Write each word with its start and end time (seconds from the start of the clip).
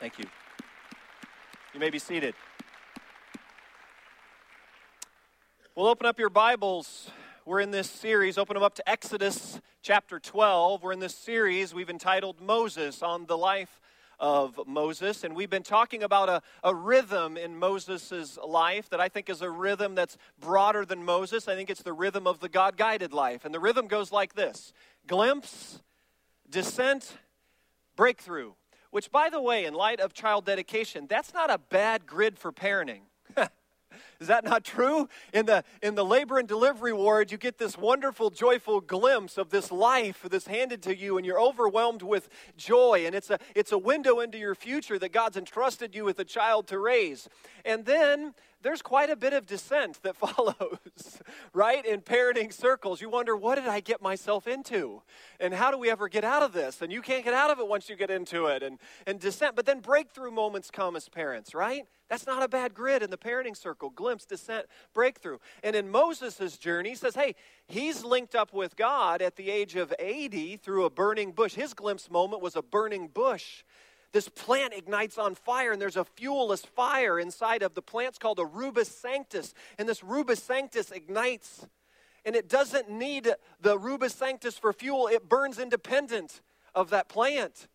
Thank 0.00 0.18
you. 0.18 0.24
You 1.74 1.80
may 1.80 1.90
be 1.90 1.98
seated. 1.98 2.34
We'll 5.76 5.88
open 5.88 6.06
up 6.06 6.18
your 6.18 6.30
Bibles. 6.30 7.10
We're 7.44 7.60
in 7.60 7.70
this 7.70 7.90
series, 7.90 8.38
open 8.38 8.54
them 8.54 8.62
up 8.62 8.74
to 8.76 8.88
Exodus 8.88 9.60
chapter 9.82 10.18
12. 10.18 10.82
We're 10.82 10.92
in 10.92 11.00
this 11.00 11.14
series 11.14 11.74
we've 11.74 11.90
entitled 11.90 12.40
Moses 12.40 13.02
on 13.02 13.26
the 13.26 13.36
life 13.36 13.78
of 14.18 14.58
Moses. 14.66 15.22
And 15.22 15.36
we've 15.36 15.50
been 15.50 15.62
talking 15.62 16.02
about 16.02 16.30
a, 16.30 16.40
a 16.64 16.74
rhythm 16.74 17.36
in 17.36 17.58
Moses' 17.58 18.38
life 18.42 18.88
that 18.88 19.00
I 19.02 19.10
think 19.10 19.28
is 19.28 19.42
a 19.42 19.50
rhythm 19.50 19.94
that's 19.94 20.16
broader 20.40 20.86
than 20.86 21.04
Moses. 21.04 21.46
I 21.46 21.54
think 21.56 21.68
it's 21.68 21.82
the 21.82 21.92
rhythm 21.92 22.26
of 22.26 22.40
the 22.40 22.48
God 22.48 22.78
guided 22.78 23.12
life. 23.12 23.44
And 23.44 23.54
the 23.54 23.60
rhythm 23.60 23.86
goes 23.86 24.10
like 24.10 24.32
this 24.32 24.72
glimpse, 25.06 25.82
descent, 26.48 27.18
breakthrough. 27.96 28.52
Which, 28.90 29.12
by 29.12 29.30
the 29.30 29.40
way, 29.40 29.64
in 29.64 29.74
light 29.74 30.00
of 30.00 30.12
child 30.12 30.44
dedication, 30.46 31.06
that's 31.08 31.32
not 31.32 31.50
a 31.50 31.58
bad 31.58 32.06
grid 32.06 32.38
for 32.38 32.52
parenting. 32.52 33.02
Is 34.20 34.28
that 34.28 34.44
not 34.44 34.64
true? 34.64 35.08
In 35.32 35.46
the, 35.46 35.64
in 35.82 35.94
the 35.94 36.04
labor 36.04 36.38
and 36.38 36.46
delivery 36.46 36.92
ward, 36.92 37.32
you 37.32 37.38
get 37.38 37.58
this 37.58 37.78
wonderful, 37.78 38.30
joyful 38.30 38.80
glimpse 38.80 39.38
of 39.38 39.50
this 39.50 39.72
life 39.72 40.26
that's 40.30 40.46
handed 40.46 40.82
to 40.82 40.96
you, 40.96 41.16
and 41.16 41.26
you're 41.26 41.40
overwhelmed 41.40 42.02
with 42.02 42.28
joy. 42.56 43.04
And 43.06 43.14
it's 43.14 43.30
a, 43.30 43.38
it's 43.54 43.72
a 43.72 43.78
window 43.78 44.20
into 44.20 44.38
your 44.38 44.54
future 44.54 44.98
that 44.98 45.12
God's 45.12 45.36
entrusted 45.36 45.94
you 45.94 46.04
with 46.04 46.18
a 46.18 46.24
child 46.24 46.66
to 46.68 46.78
raise. 46.78 47.28
And 47.64 47.84
then 47.84 48.34
there's 48.62 48.82
quite 48.82 49.10
a 49.10 49.16
bit 49.16 49.32
of 49.32 49.46
descent 49.46 50.02
that 50.02 50.16
follows, 50.16 51.22
right? 51.52 51.84
In 51.84 52.00
parenting 52.00 52.52
circles, 52.52 53.00
you 53.00 53.08
wonder, 53.08 53.36
what 53.36 53.56
did 53.56 53.66
I 53.66 53.80
get 53.80 54.02
myself 54.02 54.46
into? 54.46 55.02
And 55.38 55.54
how 55.54 55.70
do 55.70 55.78
we 55.78 55.90
ever 55.90 56.08
get 56.08 56.24
out 56.24 56.42
of 56.42 56.52
this? 56.52 56.82
And 56.82 56.92
you 56.92 57.02
can't 57.02 57.24
get 57.24 57.34
out 57.34 57.50
of 57.50 57.58
it 57.58 57.68
once 57.68 57.88
you 57.88 57.96
get 57.96 58.10
into 58.10 58.46
it. 58.46 58.62
And, 58.62 58.78
and 59.06 59.18
descent, 59.18 59.56
but 59.56 59.66
then 59.66 59.80
breakthrough 59.80 60.30
moments 60.30 60.70
come 60.70 60.96
as 60.96 61.08
parents, 61.08 61.54
right? 61.54 61.86
That's 62.10 62.26
not 62.26 62.42
a 62.42 62.48
bad 62.48 62.74
grid 62.74 63.04
in 63.04 63.10
the 63.10 63.16
parenting 63.16 63.56
circle. 63.56 63.88
Glimpse, 63.88 64.24
descent, 64.24 64.66
breakthrough. 64.92 65.38
And 65.62 65.76
in 65.76 65.88
Moses' 65.88 66.58
journey, 66.58 66.90
he 66.90 66.94
says, 66.96 67.14
hey, 67.14 67.36
he's 67.68 68.04
linked 68.04 68.34
up 68.34 68.52
with 68.52 68.74
God 68.74 69.22
at 69.22 69.36
the 69.36 69.48
age 69.48 69.76
of 69.76 69.94
80 69.96 70.56
through 70.56 70.84
a 70.84 70.90
burning 70.90 71.30
bush. 71.30 71.54
His 71.54 71.72
glimpse 71.72 72.10
moment 72.10 72.42
was 72.42 72.56
a 72.56 72.62
burning 72.62 73.06
bush. 73.06 73.62
This 74.10 74.28
plant 74.28 74.74
ignites 74.74 75.18
on 75.18 75.36
fire, 75.36 75.70
and 75.70 75.80
there's 75.80 75.96
a 75.96 76.04
fuelless 76.04 76.66
fire 76.66 77.20
inside 77.20 77.62
of 77.62 77.74
the 77.74 77.82
plant's 77.82 78.18
called 78.18 78.40
a 78.40 78.44
rubus 78.44 78.88
sanctus. 78.88 79.54
And 79.78 79.88
this 79.88 80.02
rubus 80.02 80.42
sanctus 80.42 80.90
ignites. 80.90 81.64
And 82.24 82.34
it 82.34 82.48
doesn't 82.48 82.90
need 82.90 83.32
the 83.60 83.78
rubus 83.78 84.14
sanctus 84.14 84.58
for 84.58 84.72
fuel, 84.72 85.06
it 85.06 85.28
burns 85.28 85.60
independent 85.60 86.40
of 86.74 86.90
that 86.90 87.08
plant. 87.08 87.68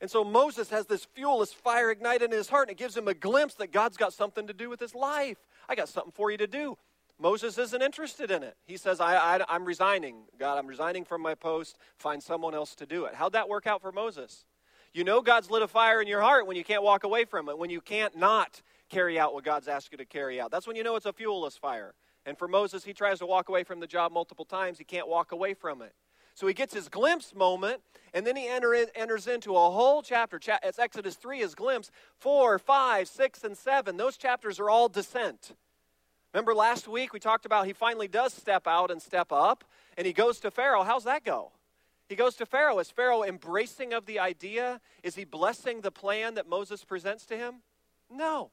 And 0.00 0.10
so 0.10 0.24
Moses 0.24 0.68
has 0.70 0.86
this 0.86 1.06
fuel, 1.14 1.38
this 1.38 1.52
fire 1.52 1.90
ignited 1.90 2.30
in 2.30 2.36
his 2.36 2.48
heart, 2.48 2.68
and 2.68 2.76
it 2.76 2.78
gives 2.78 2.96
him 2.96 3.08
a 3.08 3.14
glimpse 3.14 3.54
that 3.54 3.72
God's 3.72 3.96
got 3.96 4.12
something 4.12 4.46
to 4.46 4.52
do 4.52 4.68
with 4.68 4.78
his 4.78 4.94
life. 4.94 5.38
I 5.68 5.74
got 5.74 5.88
something 5.88 6.12
for 6.12 6.30
you 6.30 6.36
to 6.36 6.46
do. 6.46 6.76
Moses 7.18 7.56
isn't 7.56 7.82
interested 7.82 8.30
in 8.30 8.42
it. 8.42 8.56
He 8.66 8.76
says, 8.76 9.00
I, 9.00 9.16
I, 9.16 9.44
I'm 9.48 9.64
resigning. 9.64 10.24
God, 10.38 10.58
I'm 10.58 10.66
resigning 10.66 11.04
from 11.04 11.22
my 11.22 11.34
post. 11.34 11.78
Find 11.96 12.22
someone 12.22 12.54
else 12.54 12.74
to 12.74 12.86
do 12.86 13.06
it. 13.06 13.14
How'd 13.14 13.32
that 13.32 13.48
work 13.48 13.66
out 13.66 13.80
for 13.80 13.90
Moses? 13.90 14.44
You 14.92 15.02
know 15.02 15.22
God's 15.22 15.50
lit 15.50 15.62
a 15.62 15.68
fire 15.68 16.02
in 16.02 16.08
your 16.08 16.20
heart 16.20 16.46
when 16.46 16.56
you 16.56 16.64
can't 16.64 16.82
walk 16.82 17.04
away 17.04 17.24
from 17.24 17.48
it, 17.48 17.56
when 17.56 17.70
you 17.70 17.80
can't 17.80 18.16
not 18.16 18.60
carry 18.90 19.18
out 19.18 19.32
what 19.32 19.44
God's 19.44 19.68
asked 19.68 19.92
you 19.92 19.98
to 19.98 20.04
carry 20.04 20.40
out. 20.40 20.50
That's 20.50 20.66
when 20.66 20.76
you 20.76 20.82
know 20.82 20.96
it's 20.96 21.06
a 21.06 21.12
fuelless 21.12 21.58
fire. 21.58 21.94
And 22.26 22.36
for 22.36 22.48
Moses, 22.48 22.84
he 22.84 22.92
tries 22.92 23.18
to 23.20 23.26
walk 23.26 23.48
away 23.48 23.64
from 23.64 23.80
the 23.80 23.86
job 23.86 24.12
multiple 24.12 24.44
times. 24.44 24.78
He 24.78 24.84
can't 24.84 25.08
walk 25.08 25.32
away 25.32 25.54
from 25.54 25.80
it. 25.80 25.92
So 26.36 26.46
he 26.46 26.52
gets 26.52 26.74
his 26.74 26.90
glimpse 26.90 27.34
moment, 27.34 27.80
and 28.12 28.26
then 28.26 28.36
he 28.36 28.46
enter 28.46 28.74
in, 28.74 28.88
enters 28.94 29.26
into 29.26 29.56
a 29.56 29.70
whole 29.70 30.02
chapter. 30.02 30.38
It's 30.62 30.78
Exodus 30.78 31.14
3 31.14 31.40
is 31.40 31.54
glimpse. 31.54 31.90
4, 32.18 32.58
5, 32.58 33.08
6, 33.08 33.44
and 33.44 33.56
7. 33.56 33.96
Those 33.96 34.18
chapters 34.18 34.60
are 34.60 34.68
all 34.68 34.90
descent. 34.90 35.54
Remember 36.34 36.54
last 36.54 36.88
week 36.88 37.14
we 37.14 37.20
talked 37.20 37.46
about 37.46 37.66
he 37.66 37.72
finally 37.72 38.06
does 38.06 38.34
step 38.34 38.66
out 38.66 38.90
and 38.90 39.00
step 39.00 39.32
up, 39.32 39.64
and 39.96 40.06
he 40.06 40.12
goes 40.12 40.38
to 40.40 40.50
Pharaoh. 40.50 40.82
How's 40.82 41.04
that 41.04 41.24
go? 41.24 41.52
He 42.06 42.16
goes 42.16 42.36
to 42.36 42.44
Pharaoh. 42.44 42.78
Is 42.80 42.90
Pharaoh 42.90 43.22
embracing 43.22 43.94
of 43.94 44.04
the 44.04 44.18
idea? 44.18 44.82
Is 45.02 45.14
he 45.14 45.24
blessing 45.24 45.80
the 45.80 45.90
plan 45.90 46.34
that 46.34 46.46
Moses 46.46 46.84
presents 46.84 47.24
to 47.26 47.36
him? 47.38 47.62
No. 48.10 48.50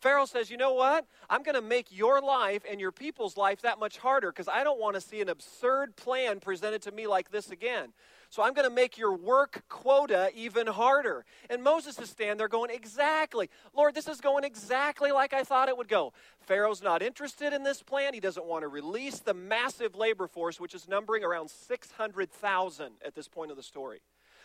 Pharaoh 0.00 0.24
says, 0.24 0.50
You 0.50 0.56
know 0.56 0.72
what? 0.72 1.06
I'm 1.28 1.42
going 1.42 1.54
to 1.54 1.62
make 1.62 1.88
your 1.90 2.20
life 2.20 2.62
and 2.68 2.80
your 2.80 2.90
people's 2.90 3.36
life 3.36 3.62
that 3.62 3.78
much 3.78 3.98
harder 3.98 4.32
because 4.32 4.48
I 4.48 4.64
don't 4.64 4.80
want 4.80 4.94
to 4.94 5.00
see 5.00 5.20
an 5.20 5.28
absurd 5.28 5.94
plan 5.96 6.40
presented 6.40 6.82
to 6.82 6.92
me 6.92 7.06
like 7.06 7.30
this 7.30 7.50
again. 7.50 7.92
So 8.30 8.42
I'm 8.42 8.54
going 8.54 8.68
to 8.68 8.74
make 8.74 8.96
your 8.96 9.14
work 9.14 9.62
quota 9.68 10.30
even 10.34 10.66
harder. 10.68 11.24
And 11.50 11.62
Moses 11.62 11.98
is 11.98 12.08
standing 12.08 12.38
there 12.38 12.48
going, 12.48 12.70
Exactly. 12.70 13.50
Lord, 13.74 13.94
this 13.94 14.08
is 14.08 14.20
going 14.20 14.44
exactly 14.44 15.12
like 15.12 15.34
I 15.34 15.44
thought 15.44 15.68
it 15.68 15.76
would 15.76 15.88
go. 15.88 16.14
Pharaoh's 16.40 16.82
not 16.82 17.02
interested 17.02 17.52
in 17.52 17.62
this 17.62 17.82
plan. 17.82 18.14
He 18.14 18.20
doesn't 18.20 18.46
want 18.46 18.62
to 18.62 18.68
release 18.68 19.18
the 19.18 19.34
massive 19.34 19.94
labor 19.94 20.26
force, 20.26 20.58
which 20.58 20.74
is 20.74 20.88
numbering 20.88 21.24
around 21.24 21.50
600,000 21.50 22.92
at 23.04 23.14
this 23.14 23.28
point 23.28 23.50
of 23.50 23.56
the 23.58 23.62
story. 23.62 24.00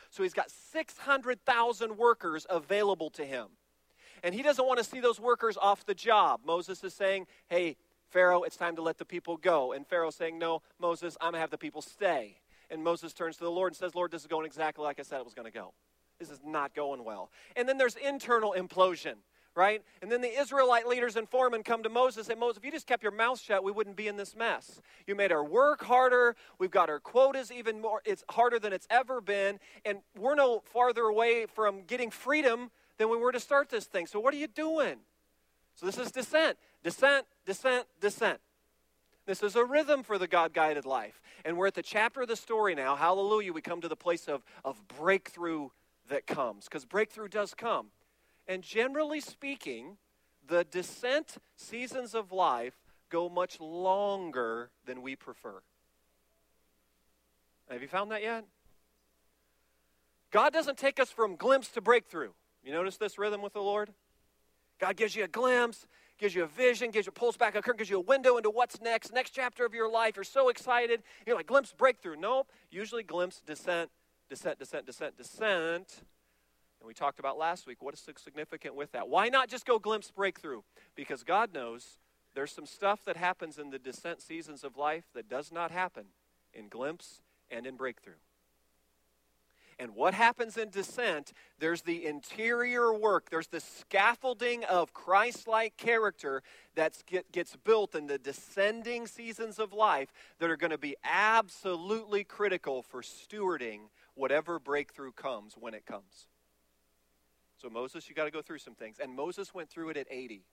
So 0.10 0.24
he's 0.24 0.34
got 0.34 0.50
600,000 0.50 1.98
workers 1.98 2.46
available 2.50 3.10
to 3.12 3.26
him. 3.26 3.48
And 4.24 4.34
he 4.34 4.42
doesn't 4.42 4.66
want 4.66 4.78
to 4.80 4.84
see 4.84 5.00
those 5.00 5.20
workers 5.20 5.58
off 5.58 5.86
the 5.86 5.94
job. 5.94 6.42
Moses 6.46 6.84
is 6.84 6.94
saying, 6.94 7.28
hey, 7.48 7.78
Pharaoh, 8.10 8.44
it's 8.44 8.58
time 8.58 8.76
to 8.78 8.82
let 8.82 8.98
the 8.98 9.06
people 9.06 9.38
go. 9.38 9.74
And 9.74 9.86
Pharaoh's 9.86 10.16
saying, 10.16 10.40
no, 10.40 10.62
Moses, 10.80 11.18
I'm 11.20 11.28
going 11.28 11.34
to 11.34 11.40
have 11.40 11.50
the 11.50 11.58
people 11.58 11.82
stay. 11.82 12.38
And 12.70 12.84
Moses 12.84 13.14
turns 13.14 13.38
to 13.38 13.44
the 13.44 13.52
Lord 13.52 13.72
and 13.72 13.78
says, 13.78 13.94
Lord, 13.94 14.12
this 14.12 14.22
is 14.22 14.28
going 14.28 14.46
exactly 14.46 14.84
like 14.84 15.00
I 15.00 15.04
said 15.04 15.20
it 15.20 15.26
was 15.26 15.34
going 15.34 15.52
to 15.52 15.58
go. 15.58 15.74
This 16.20 16.30
is 16.30 16.40
not 16.46 16.74
going 16.74 17.04
well. 17.04 17.30
And 17.56 17.68
then 17.68 17.78
there's 17.78 17.96
internal 17.96 18.56
implosion, 18.58 19.16
right? 19.54 19.82
And 20.02 20.12
then 20.12 20.22
the 20.22 20.40
Israelite 20.40 20.88
leaders 20.88 21.16
and 21.18 21.28
foremen 21.28 21.62
come 21.62 21.84
to 21.84 21.90
Moses 21.90 22.30
and 22.30 22.40
Moses, 22.40 22.58
if 22.58 22.66
you 22.66 22.72
just 22.72 22.88
kept 22.88 23.04
your 23.04 23.12
mouth 23.12 23.40
shut, 23.40 23.64
we 23.64 23.72
wouldn't 23.72 23.98
be 23.98 24.08
in 24.08 24.16
this 24.16 24.36
mess. 24.36 24.82
You 25.08 25.16
made 25.16 25.32
our 25.32 25.44
work 25.44 25.84
harder. 25.84 26.36
We've 26.58 26.72
got 26.72 26.90
our 26.90 27.00
quotas 27.00 27.52
even 27.52 27.82
more. 27.82 28.02
It's 28.06 28.24
harder 28.30 28.60
than 28.60 28.72
it's 28.72 28.88
ever 28.90 29.20
been. 29.20 29.60
And 29.84 30.00
we're 30.18 30.36
no 30.36 30.64
farther 30.72 31.04
away 31.04 31.48
from 31.54 31.84
getting 31.84 32.12
freedom 32.12 32.72
than 32.98 33.10
we 33.10 33.18
were 33.18 33.32
to 33.32 33.40
start 33.40 33.70
this 33.70 33.86
thing. 33.86 34.08
So, 34.08 34.20
what 34.20 34.34
are 34.34 34.38
you 34.38 34.48
doing? 34.48 34.98
So, 35.76 35.86
this 35.86 35.98
is 35.98 36.12
descent, 36.12 36.58
descent, 36.84 37.26
descent, 37.46 37.86
descent. 38.00 38.40
This 39.26 39.42
is 39.42 39.56
a 39.56 39.66
rhythm 39.66 40.04
for 40.04 40.18
the 40.18 40.28
God 40.28 40.54
guided 40.54 40.86
life. 40.86 41.20
And 41.44 41.58
we're 41.58 41.68
at 41.68 41.74
the 41.74 41.82
chapter 41.82 42.22
of 42.22 42.28
the 42.28 42.36
story 42.36 42.76
now. 42.76 42.96
Hallelujah. 42.96 43.54
We 43.54 43.62
come 43.62 43.82
to 43.82 43.88
the 43.88 43.96
place 43.96 44.28
of, 44.28 44.44
of 44.64 44.80
breakthrough 45.00 45.70
that 46.10 46.28
comes, 46.28 46.66
because 46.66 46.86
breakthrough 46.86 47.28
does 47.28 47.54
come. 47.56 47.88
And 48.48 48.62
generally 48.62 49.20
speaking, 49.20 49.98
the 50.48 50.64
descent 50.64 51.38
seasons 51.56 52.14
of 52.14 52.32
life 52.32 52.76
go 53.10 53.28
much 53.30 53.60
longer 53.60 54.70
than 54.86 55.02
we 55.02 55.16
prefer. 55.16 55.62
Have 57.70 57.82
you 57.82 57.88
found 57.88 58.12
that 58.12 58.22
yet? 58.22 58.46
God 60.32 60.54
doesn't 60.54 60.78
take 60.78 61.00
us 61.00 61.10
from 61.10 61.36
glimpse 61.36 61.70
to 61.70 61.82
breakthrough. 61.82 62.32
You 62.66 62.74
notice 62.74 62.98
this 62.98 63.20
rhythm 63.20 63.44
with 63.44 63.54
the 63.54 63.62
Lord? 63.62 63.92
God 64.80 64.98
gives 64.98 65.16
you 65.16 65.24
a 65.24 65.28
glimpse, 65.28 65.88
gives 66.18 66.34
you 66.34 66.44
a 66.44 66.48
vision, 66.48 66.90
gives 66.90 67.06
you 67.06 67.12
pulls 67.12 67.38
back 67.38 67.56
a 67.56 67.62
curtain, 67.62 67.78
gives 67.78 67.92
you 67.92 67.98
a 67.98 68.02
window 68.02 68.38
into 68.38 68.50
what's 68.50 68.82
next, 68.82 69.14
next 69.14 69.32
chapter 69.32 69.66
of 69.66 69.76
your 69.76 69.90
life. 69.90 70.16
You're 70.16 70.24
so 70.24 70.50
excited. 70.50 71.04
You're 71.28 71.36
like 71.36 71.46
glimpse 71.46 71.74
breakthrough. 71.78 72.16
Nope. 72.16 72.52
Usually 72.72 73.04
glimpse 73.04 73.42
descent, 73.46 73.92
descent, 74.30 74.58
descent, 74.58 74.88
descent, 74.88 75.16
descent. 75.16 76.02
And 76.80 76.88
we 76.88 76.96
talked 76.96 77.20
about 77.20 77.38
last 77.38 77.68
week 77.68 77.84
what 77.84 77.94
is 77.94 78.10
significant 78.18 78.76
with 78.76 78.92
that. 78.94 79.08
Why 79.08 79.30
not 79.30 79.48
just 79.48 79.68
go 79.68 79.78
glimpse 79.78 80.10
breakthrough? 80.10 80.62
Because 80.96 81.24
God 81.24 81.54
knows 81.54 82.00
there's 82.34 82.52
some 82.52 82.66
stuff 82.66 83.06
that 83.06 83.16
happens 83.16 83.60
in 83.60 83.70
the 83.70 83.80
descent 83.80 84.22
seasons 84.22 84.64
of 84.64 84.76
life 84.76 85.06
that 85.14 85.30
does 85.30 85.52
not 85.52 85.70
happen 85.70 86.06
in 86.52 86.68
glimpse 86.68 87.22
and 87.52 87.68
in 87.68 87.76
breakthrough. 87.76 88.16
And 89.78 89.94
what 89.94 90.14
happens 90.14 90.58
in 90.58 90.70
descent? 90.70 91.34
There's 91.60 91.82
the 91.82 92.06
interior 92.06 92.94
work, 92.94 93.30
there's 93.30 93.48
the 93.48 93.60
scaffolding 93.60 94.64
of 94.64 94.94
Christ 94.94 95.48
like 95.48 95.76
character 95.76 96.44
that 96.76 96.94
get, 97.06 97.32
gets 97.32 97.56
built 97.58 97.94
in 97.94 98.08
the 98.08 98.18
descending 98.18 99.06
seasons 99.06 99.60
of 99.60 99.74
life 99.74 100.14
that 100.40 100.50
are 100.50 100.58
going 100.58 100.72
to 100.72 100.78
be 100.78 100.96
absolutely 101.04 102.24
critical 102.24 102.82
for 102.82 103.02
stewarding 103.02 103.90
whatever 104.14 104.60
breakthrough 104.60 105.12
comes 105.12 105.56
when 105.60 105.74
it 105.74 105.86
comes. 105.86 106.28
So, 107.62 107.70
Moses, 107.70 108.08
you 108.08 108.16
got 108.16 108.26
to 108.26 108.32
go 108.32 108.42
through 108.42 108.60
some 108.60 108.76
things. 108.76 109.00
And 109.00 109.16
Moses 109.16 109.54
went 109.54 109.70
through 109.70 109.90
it 109.90 109.98
at 109.98 110.08
80. 110.10 110.44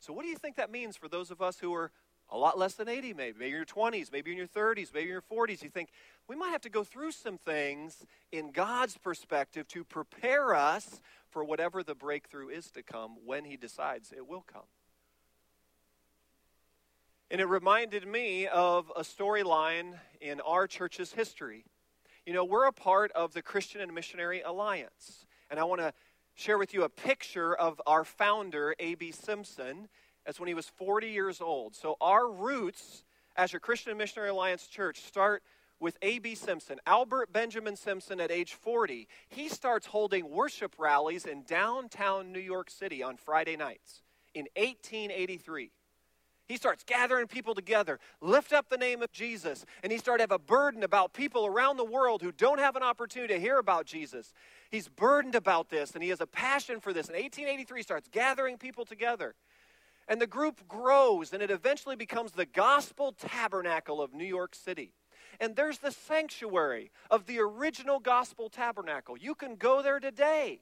So, 0.00 0.12
what 0.12 0.22
do 0.22 0.28
you 0.28 0.36
think 0.36 0.56
that 0.56 0.70
means 0.70 0.96
for 0.96 1.08
those 1.08 1.30
of 1.30 1.40
us 1.40 1.58
who 1.58 1.74
are 1.74 1.90
a 2.30 2.38
lot 2.38 2.58
less 2.58 2.74
than 2.74 2.88
80, 2.88 3.14
maybe. 3.14 3.38
Maybe 3.38 3.50
in 3.50 3.56
your 3.56 3.64
20s, 3.64 4.10
maybe 4.12 4.32
in 4.32 4.38
your 4.38 4.46
30s, 4.46 4.92
maybe 4.92 5.04
in 5.04 5.08
your 5.08 5.22
40s. 5.22 5.62
You 5.62 5.68
think, 5.68 5.90
we 6.26 6.36
might 6.36 6.50
have 6.50 6.62
to 6.62 6.70
go 6.70 6.84
through 6.84 7.12
some 7.12 7.38
things 7.38 8.04
in 8.32 8.50
God's 8.50 8.96
perspective 8.96 9.68
to 9.68 9.84
prepare 9.84 10.54
us 10.54 11.00
for 11.30 11.44
whatever 11.44 11.82
the 11.82 11.94
breakthrough 11.94 12.48
is 12.48 12.70
to 12.72 12.82
come 12.82 13.16
when 13.24 13.44
He 13.44 13.56
decides 13.56 14.12
it 14.12 14.26
will 14.26 14.44
come. 14.50 14.62
And 17.30 17.40
it 17.40 17.46
reminded 17.46 18.06
me 18.06 18.46
of 18.46 18.92
a 18.96 19.00
storyline 19.00 19.94
in 20.20 20.40
our 20.40 20.66
church's 20.66 21.12
history. 21.12 21.64
You 22.26 22.32
know, 22.32 22.44
we're 22.44 22.66
a 22.66 22.72
part 22.72 23.12
of 23.12 23.34
the 23.34 23.42
Christian 23.42 23.80
and 23.80 23.92
Missionary 23.92 24.40
Alliance. 24.42 25.26
And 25.50 25.58
I 25.58 25.64
want 25.64 25.80
to 25.80 25.92
share 26.34 26.58
with 26.58 26.72
you 26.72 26.84
a 26.84 26.88
picture 26.88 27.54
of 27.54 27.80
our 27.86 28.04
founder, 28.04 28.74
A.B. 28.78 29.12
Simpson. 29.12 29.88
That's 30.24 30.40
when 30.40 30.48
he 30.48 30.54
was 30.54 30.68
40 30.68 31.08
years 31.08 31.40
old. 31.40 31.74
So 31.74 31.96
our 32.00 32.30
roots 32.30 33.04
as 33.36 33.52
your 33.52 33.60
Christian 33.60 33.96
Missionary 33.96 34.30
Alliance 34.30 34.66
Church 34.66 35.02
start 35.02 35.42
with 35.80 35.98
A.B. 36.02 36.34
Simpson, 36.34 36.78
Albert 36.86 37.32
Benjamin 37.32 37.76
Simpson 37.76 38.20
at 38.20 38.30
age 38.30 38.54
40. 38.54 39.08
He 39.28 39.48
starts 39.48 39.86
holding 39.86 40.30
worship 40.30 40.76
rallies 40.78 41.26
in 41.26 41.42
downtown 41.42 42.32
New 42.32 42.40
York 42.40 42.70
City 42.70 43.02
on 43.02 43.16
Friday 43.16 43.56
nights 43.56 44.02
in 44.34 44.46
1883. 44.56 45.70
He 46.46 46.56
starts 46.58 46.84
gathering 46.84 47.26
people 47.26 47.54
together, 47.54 47.98
lift 48.20 48.52
up 48.52 48.68
the 48.68 48.76
name 48.76 49.02
of 49.02 49.10
Jesus, 49.12 49.64
and 49.82 49.90
he 49.90 49.98
started 49.98 50.26
to 50.26 50.32
have 50.34 50.40
a 50.40 50.44
burden 50.44 50.82
about 50.82 51.14
people 51.14 51.46
around 51.46 51.78
the 51.78 51.84
world 51.84 52.20
who 52.20 52.32
don't 52.32 52.60
have 52.60 52.76
an 52.76 52.82
opportunity 52.82 53.32
to 53.32 53.40
hear 53.40 53.58
about 53.58 53.86
Jesus. 53.86 54.34
He's 54.70 54.88
burdened 54.88 55.34
about 55.34 55.70
this, 55.70 55.92
and 55.92 56.02
he 56.02 56.10
has 56.10 56.20
a 56.20 56.26
passion 56.26 56.80
for 56.80 56.92
this. 56.92 57.08
In 57.08 57.14
1883, 57.14 57.82
starts 57.82 58.08
gathering 58.12 58.58
people 58.58 58.84
together. 58.84 59.34
And 60.06 60.20
the 60.20 60.26
group 60.26 60.68
grows, 60.68 61.32
and 61.32 61.42
it 61.42 61.50
eventually 61.50 61.96
becomes 61.96 62.32
the 62.32 62.46
Gospel 62.46 63.12
Tabernacle 63.12 64.02
of 64.02 64.12
New 64.12 64.26
York 64.26 64.54
City. 64.54 64.92
And 65.40 65.56
there's 65.56 65.78
the 65.78 65.90
sanctuary 65.90 66.90
of 67.10 67.26
the 67.26 67.40
original 67.40 67.98
Gospel 67.98 68.48
Tabernacle. 68.48 69.16
You 69.16 69.34
can 69.34 69.56
go 69.56 69.82
there 69.82 70.00
today. 70.00 70.60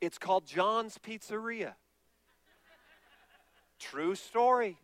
It's 0.00 0.18
called 0.18 0.46
John's 0.46 0.98
Pizzeria. 0.98 1.74
True 3.78 4.14
story. 4.14 4.78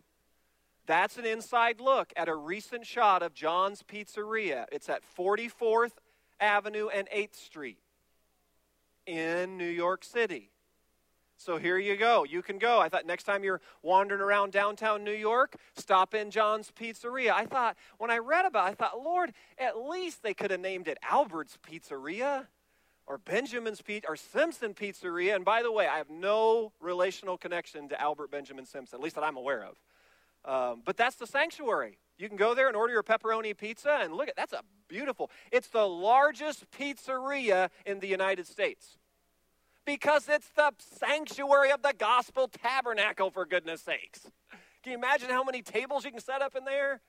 That's 0.87 1.17
an 1.17 1.27
inside 1.27 1.81
look 1.81 2.13
at 2.17 2.29
a 2.29 2.35
recent 2.35 2.87
shot 2.87 3.23
of 3.23 3.35
John's 3.35 3.83
Pizzeria. 3.83 4.67
It's 4.73 4.89
at 4.89 5.03
44th 5.17 5.93
Avenue 6.41 6.89
and 6.89 7.09
8th 7.11 7.37
Street 7.37 7.79
in 9.07 9.57
New 9.57 9.65
York 9.65 10.05
City. 10.05 10.52
So 11.43 11.59
here 11.59 11.77
you 11.77 11.97
go. 11.97 12.25
You 12.25 12.41
can 12.41 12.59
go. 12.59 12.79
I 12.79 12.89
thought 12.89 13.05
next 13.05 13.25
time 13.25 13.43
you're 13.43 13.61
wandering 13.83 14.21
around 14.21 14.53
downtown 14.53 15.03
New 15.03 15.11
York, 15.11 15.57
stop 15.75 16.15
in 16.15 16.31
John's 16.31 16.71
Pizzeria. 16.71 17.33
I 17.33 17.47
thought, 17.47 17.77
when 17.99 18.11
I 18.13 18.19
read 18.19 18.45
about 18.45 18.69
it, 18.69 18.71
I 18.71 18.75
thought, 18.75 19.03
Lord, 19.03 19.33
at 19.59 19.77
least 19.77 20.23
they 20.23 20.35
could 20.35 20.53
have 20.53 20.61
named 20.61 20.87
it 20.87 20.99
Albert's 21.03 21.59
Pizzeria 21.69 22.47
or 23.07 23.19
Benjamin's 23.19 23.83
Pizza 23.83 24.09
or 24.09 24.15
Simpson 24.15 24.73
Pizzeria. 24.73 25.35
And 25.35 25.45
by 25.45 25.65
the 25.65 25.73
way, 25.73 25.89
I 25.89 25.99
have 25.99 26.11
no 26.11 26.73
relational 26.81 27.37
connection 27.37 27.89
to 27.89 28.01
Albert 28.01 28.31
Benjamin 28.31 28.65
Simpson, 28.65 28.99
at 28.99 29.03
least 29.03 29.17
that 29.17 29.25
I'm 29.25 29.37
aware 29.37 29.65
of. 29.65 29.81
Um, 30.45 30.83
but 30.85 30.97
that's 30.97 31.17
the 31.17 31.27
sanctuary. 31.27 31.99
You 32.19 32.29
can 32.29 32.37
go 32.37 32.55
there 32.55 32.69
and 32.69 32.77
order 32.77 32.93
your 32.93 33.03
pepperoni 33.03 33.57
pizza, 33.57 33.99
and 34.01 34.15
look 34.15 34.29
at 34.29 34.37
that's 34.37 34.53
a 34.53 34.63
beautiful. 34.87 35.31
It's 35.51 35.69
the 35.69 35.89
largest 35.89 36.71
pizzeria 36.71 37.71
in 37.85 37.99
the 37.99 38.07
United 38.07 38.47
States 38.47 38.99
because 39.85 40.29
it's 40.29 40.49
the 40.57 40.73
sanctuary 40.79 41.71
of 41.73 41.83
the 41.83 41.95
gospel 41.97 42.49
tabernacle. 42.49 43.31
For 43.31 43.45
goodness 43.45 43.83
sakes, 43.83 44.31
can 44.83 44.93
you 44.93 44.99
imagine 44.99 45.31
how 45.31 45.45
many 45.45 45.63
tables 45.63 46.05
you 46.05 46.11
can 46.11 46.21
set 46.21 46.43
up 46.43 46.55
in 46.57 46.65
there? 46.65 47.01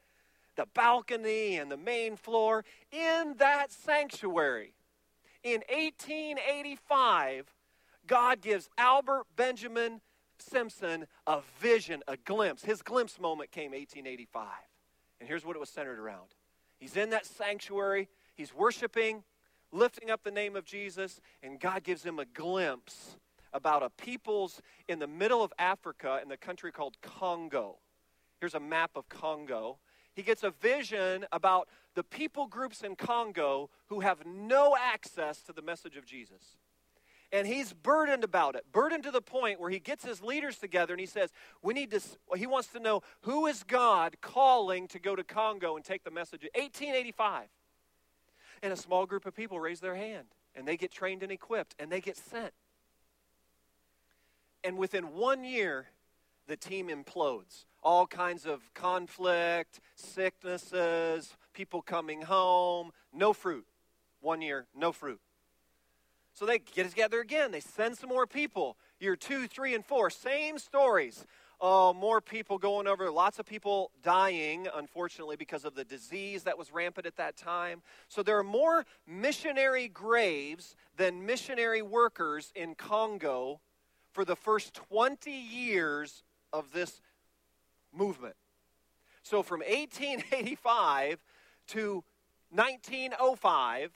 The 0.55 0.65
balcony 0.73 1.57
and 1.57 1.71
the 1.71 1.77
main 1.77 2.15
floor 2.15 2.63
in 2.91 3.35
that 3.39 3.71
sanctuary 3.71 4.73
in 5.43 5.61
1885, 5.69 7.53
God 8.07 8.41
gives 8.41 8.69
Albert 8.77 9.25
Benjamin 9.35 10.01
Simpson 10.37 11.05
a 11.27 11.41
vision, 11.59 12.01
a 12.07 12.17
glimpse. 12.17 12.63
His 12.63 12.81
glimpse 12.81 13.19
moment 13.19 13.51
came 13.51 13.71
1885. 13.71 14.47
And 15.19 15.27
here's 15.29 15.45
what 15.45 15.55
it 15.55 15.59
was 15.59 15.69
centered 15.69 15.99
around. 15.99 16.35
He's 16.79 16.97
in 16.97 17.11
that 17.11 17.25
sanctuary, 17.25 18.09
he's 18.35 18.53
worshiping, 18.53 19.23
lifting 19.73 20.09
up 20.09 20.23
the 20.23 20.31
name 20.31 20.55
of 20.55 20.65
Jesus, 20.65 21.19
and 21.41 21.59
God 21.59 21.83
gives 21.83 22.03
him 22.03 22.19
a 22.19 22.25
glimpse 22.25 23.17
about 23.51 23.83
a 23.83 23.89
peoples 23.89 24.61
in 24.87 24.99
the 24.99 25.07
middle 25.07 25.43
of 25.43 25.53
Africa 25.59 26.19
in 26.21 26.29
the 26.29 26.37
country 26.37 26.71
called 26.71 26.97
Congo. 27.01 27.77
Here's 28.39 28.55
a 28.55 28.59
map 28.59 28.91
of 28.95 29.09
Congo. 29.09 29.77
He 30.15 30.21
gets 30.21 30.43
a 30.43 30.51
vision 30.51 31.25
about 31.31 31.67
the 31.95 32.03
people 32.03 32.47
groups 32.47 32.81
in 32.81 32.95
Congo 32.95 33.69
who 33.87 34.01
have 34.01 34.25
no 34.25 34.75
access 34.79 35.41
to 35.43 35.53
the 35.53 35.61
message 35.61 35.97
of 35.97 36.05
Jesus. 36.05 36.57
And 37.31 37.47
he's 37.47 37.73
burdened 37.73 38.23
about 38.23 38.55
it, 38.55 38.63
burdened 38.71 39.03
to 39.03 39.11
the 39.11 39.21
point 39.21 39.59
where 39.59 39.71
he 39.71 39.79
gets 39.79 40.05
his 40.05 40.21
leaders 40.21 40.59
together 40.59 40.93
and 40.93 40.99
he 40.99 41.07
says, 41.07 41.31
We 41.63 41.73
need 41.73 41.89
to, 41.91 41.99
he 42.35 42.45
wants 42.45 42.67
to 42.69 42.79
know 42.79 43.01
who 43.21 43.47
is 43.47 43.63
God 43.63 44.17
calling 44.21 44.87
to 44.89 44.99
go 44.99 45.15
to 45.15 45.23
Congo 45.23 45.75
and 45.75 45.83
take 45.83 46.03
the 46.03 46.11
message. 46.11 46.41
1885. 46.53 47.47
And 48.63 48.73
a 48.73 48.77
small 48.77 49.05
group 49.05 49.27
of 49.27 49.35
people 49.35 49.59
raise 49.59 49.81
their 49.81 49.95
hand 49.95 50.25
and 50.55 50.67
they 50.67 50.77
get 50.77 50.91
trained 50.91 51.21
and 51.21 51.31
equipped 51.31 51.75
and 51.77 51.91
they 51.91 52.01
get 52.01 52.17
sent. 52.17 52.53
And 54.63 54.77
within 54.77 55.13
one 55.13 55.43
year, 55.43 55.87
the 56.47 56.55
team 56.55 56.87
implodes 56.87 57.65
all 57.83 58.07
kinds 58.07 58.45
of 58.45 58.73
conflict, 58.73 59.81
sicknesses, 59.95 61.35
people 61.53 61.81
coming 61.81 62.21
home, 62.21 62.91
no 63.13 63.33
fruit. 63.33 63.65
One 64.21 64.41
year, 64.41 64.67
no 64.73 64.93
fruit. 64.93 65.19
So 66.33 66.45
they 66.45 66.59
get 66.59 66.89
together 66.89 67.19
again. 67.19 67.51
They 67.51 67.59
send 67.59 67.97
some 67.97 68.09
more 68.09 68.25
people. 68.25 68.77
Year 68.99 69.17
two, 69.17 69.47
three, 69.47 69.75
and 69.75 69.85
four, 69.85 70.09
same 70.09 70.57
stories. 70.57 71.25
Oh, 71.65 71.93
more 71.93 72.19
people 72.19 72.57
going 72.57 72.87
over, 72.87 73.09
lots 73.09 73.39
of 73.39 73.45
people 73.45 73.89
dying, 74.03 74.67
unfortunately, 74.75 75.37
because 75.37 75.63
of 75.63 75.75
the 75.75 75.85
disease 75.85 76.43
that 76.43 76.57
was 76.57 76.73
rampant 76.73 77.07
at 77.07 77.15
that 77.15 77.37
time. 77.37 77.81
So 78.09 78.21
there 78.21 78.37
are 78.37 78.43
more 78.43 78.85
missionary 79.07 79.87
graves 79.87 80.75
than 80.97 81.25
missionary 81.25 81.81
workers 81.81 82.51
in 82.53 82.75
Congo 82.75 83.61
for 84.11 84.25
the 84.25 84.35
first 84.35 84.73
20 84.73 85.31
years 85.31 86.23
of 86.51 86.73
this 86.73 86.99
movement. 87.93 88.35
So 89.21 89.41
from 89.41 89.61
1885 89.61 91.23
to 91.67 92.03
1905, 92.51 93.89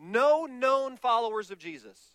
no 0.00 0.46
known 0.46 0.96
followers 0.96 1.50
of 1.50 1.58
Jesus. 1.58 2.12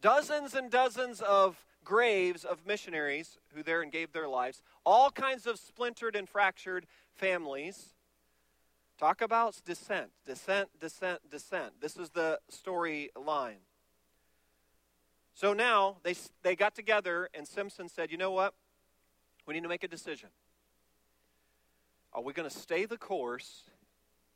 Dozens 0.00 0.54
and 0.54 0.70
dozens 0.70 1.20
of 1.20 1.65
graves 1.86 2.44
of 2.44 2.66
missionaries 2.66 3.38
who 3.54 3.62
there 3.62 3.80
and 3.80 3.90
gave 3.90 4.12
their 4.12 4.28
lives, 4.28 4.60
all 4.84 5.10
kinds 5.10 5.46
of 5.46 5.58
splintered 5.58 6.16
and 6.16 6.28
fractured 6.28 6.86
families. 7.14 7.94
Talk 8.98 9.22
about 9.22 9.60
descent, 9.64 10.10
descent, 10.26 10.68
descent, 10.80 11.20
descent. 11.30 11.80
This 11.80 11.96
is 11.96 12.10
the 12.10 12.40
storyline. 12.52 13.62
So 15.34 15.52
now 15.52 15.98
they, 16.02 16.14
they 16.42 16.56
got 16.56 16.74
together, 16.74 17.28
and 17.32 17.46
Simpson 17.46 17.88
said, 17.88 18.10
You 18.10 18.18
know 18.18 18.32
what? 18.32 18.54
We 19.46 19.54
need 19.54 19.62
to 19.62 19.68
make 19.68 19.84
a 19.84 19.88
decision. 19.88 20.30
Are 22.12 22.22
we 22.22 22.32
going 22.32 22.48
to 22.48 22.56
stay 22.56 22.86
the 22.86 22.96
course 22.96 23.64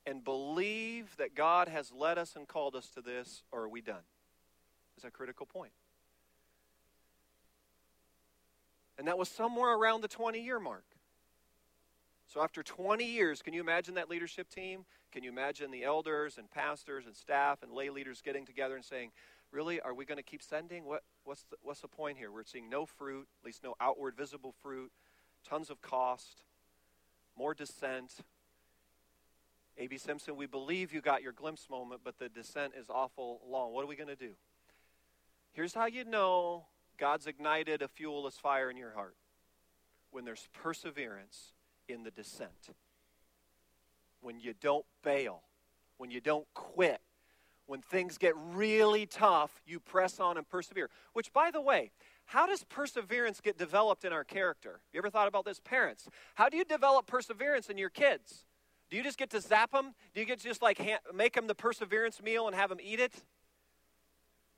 and 0.07 0.23
believe 0.23 1.17
that 1.17 1.35
God 1.35 1.69
has 1.69 1.91
led 1.91 2.19
us 2.19 2.37
and 2.37 2.47
called 2.47 2.77
us 2.77 2.89
to 2.91 3.01
this, 3.01 3.43
or 3.51 3.63
are 3.63 3.69
we 3.69 3.81
done? 3.81 4.05
Is 4.97 5.05
a 5.05 5.11
critical 5.11 5.47
point. 5.47 5.73
And 9.01 9.09
that 9.09 9.17
was 9.17 9.31
somewhere 9.31 9.73
around 9.73 10.03
the 10.03 10.09
20 10.09 10.43
year 10.43 10.61
mark. 10.61 10.85
So 12.27 12.43
after 12.43 12.63
20 12.63 13.03
years, 13.03 13.41
can 13.41 13.55
you 13.55 13.61
imagine 13.63 13.95
that 13.95 14.11
leadership 14.11 14.51
team? 14.51 14.85
Can 15.11 15.25
you 15.25 15.31
imagine 15.31 15.71
the 15.71 15.85
elders 15.85 16.37
and 16.37 16.51
pastors 16.51 17.07
and 17.07 17.17
staff 17.17 17.63
and 17.63 17.73
lay 17.73 17.89
leaders 17.89 18.21
getting 18.21 18.45
together 18.45 18.77
and 18.77 18.85
saying, 18.85 19.13
really, 19.53 19.81
are 19.81 19.95
we 19.95 20.05
going 20.05 20.19
to 20.19 20.23
keep 20.23 20.43
sending? 20.43 20.85
What, 20.85 21.03
what's, 21.25 21.45
the, 21.45 21.57
what's 21.63 21.81
the 21.81 21.89
point 21.89 22.19
here? 22.19 22.31
We're 22.31 22.45
seeing 22.45 22.69
no 22.69 22.85
fruit, 22.85 23.27
at 23.41 23.47
least 23.47 23.65
no 23.65 23.75
outward 23.81 24.19
visible 24.19 24.55
fruit, 24.63 24.93
tons 25.49 25.71
of 25.71 25.81
cost, 25.81 26.45
more 27.39 27.55
descent. 27.55 28.13
A.B. 29.79 29.97
Simpson, 29.97 30.37
we 30.37 30.45
believe 30.45 30.93
you 30.93 31.01
got 31.01 31.23
your 31.23 31.33
glimpse 31.33 31.71
moment, 31.71 32.03
but 32.05 32.19
the 32.19 32.29
descent 32.29 32.75
is 32.79 32.91
awful 32.91 33.41
long. 33.49 33.73
What 33.73 33.83
are 33.83 33.89
we 33.89 33.97
going 33.97 34.11
to 34.11 34.15
do? 34.15 34.33
Here's 35.53 35.73
how 35.73 35.87
you 35.87 36.05
know 36.05 36.67
God's 37.01 37.27
ignited 37.27 37.81
a 37.81 37.89
fuelless 37.89 38.35
fire 38.35 38.71
in 38.71 38.77
your 38.77 38.93
heart 38.93 39.17
when 40.11 40.25
there's 40.25 40.47
perseverance 40.53 41.55
in 41.89 42.03
the 42.03 42.11
descent, 42.11 42.75
when 44.21 44.39
you 44.39 44.55
don't 44.61 44.85
bail, 45.03 45.43
when 45.97 46.11
you 46.11 46.21
don't 46.21 46.47
quit, 46.55 47.01
when 47.67 47.81
things 47.81 48.19
get 48.19 48.35
really 48.37 49.07
tough, 49.07 49.63
you 49.67 49.81
press 49.81 50.21
on 50.21 50.37
and 50.37 50.49
persevere. 50.49 50.91
Which, 51.13 51.33
by 51.33 51.51
the 51.51 51.61
way, 51.61 51.91
how 52.27 52.47
does 52.47 52.65
perseverance 52.65 53.41
get 53.41 53.57
developed 53.57 54.05
in 54.05 54.13
our 54.13 54.25
character? 54.25 54.81
You 54.93 54.99
ever 54.99 55.11
thought 55.11 55.29
about 55.29 55.45
this, 55.45 55.61
parents? 55.61 56.09
How 56.35 56.49
do 56.49 56.57
you 56.57 56.65
develop 56.65 57.07
perseverance 57.07 57.71
in 57.71 57.79
your 57.79 57.91
kids? 57.91 58.45
Do 58.91 58.97
you 58.97 59.03
just 59.03 59.19
get 59.19 59.31
to 59.31 59.41
zap 59.41 59.71
them? 59.73 59.95
Do 60.15 60.21
you 60.21 60.27
get 60.27 60.39
to 60.39 60.45
just 60.45 60.63
like 60.63 60.81
make 61.15 61.35
them 61.35 61.47
the 61.47 61.55
perseverance 61.55 62.21
meal 62.21 62.47
and 62.47 62.57
have 62.57 62.69
them 62.69 62.79
eat 62.83 63.01
it? 63.01 63.15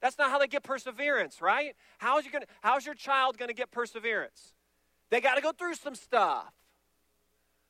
That's 0.03 0.19
not 0.19 0.31
how 0.31 0.39
they 0.39 0.49
get 0.49 0.65
perseverance, 0.65 1.41
right? 1.41 1.77
How's, 1.99 2.27
you 2.27 2.33
gonna, 2.33 2.47
how's 2.61 2.85
your 2.85 2.97
child 2.97 3.39
going 3.39 3.49
to 3.49 3.55
get 3.55 3.71
perseverance? 3.71 4.53
They 5.11 5.21
got 5.21 5.37
to 5.37 5.41
go 5.41 5.53
through 5.53 5.77
some 5.77 5.95
stuff. 5.95 6.53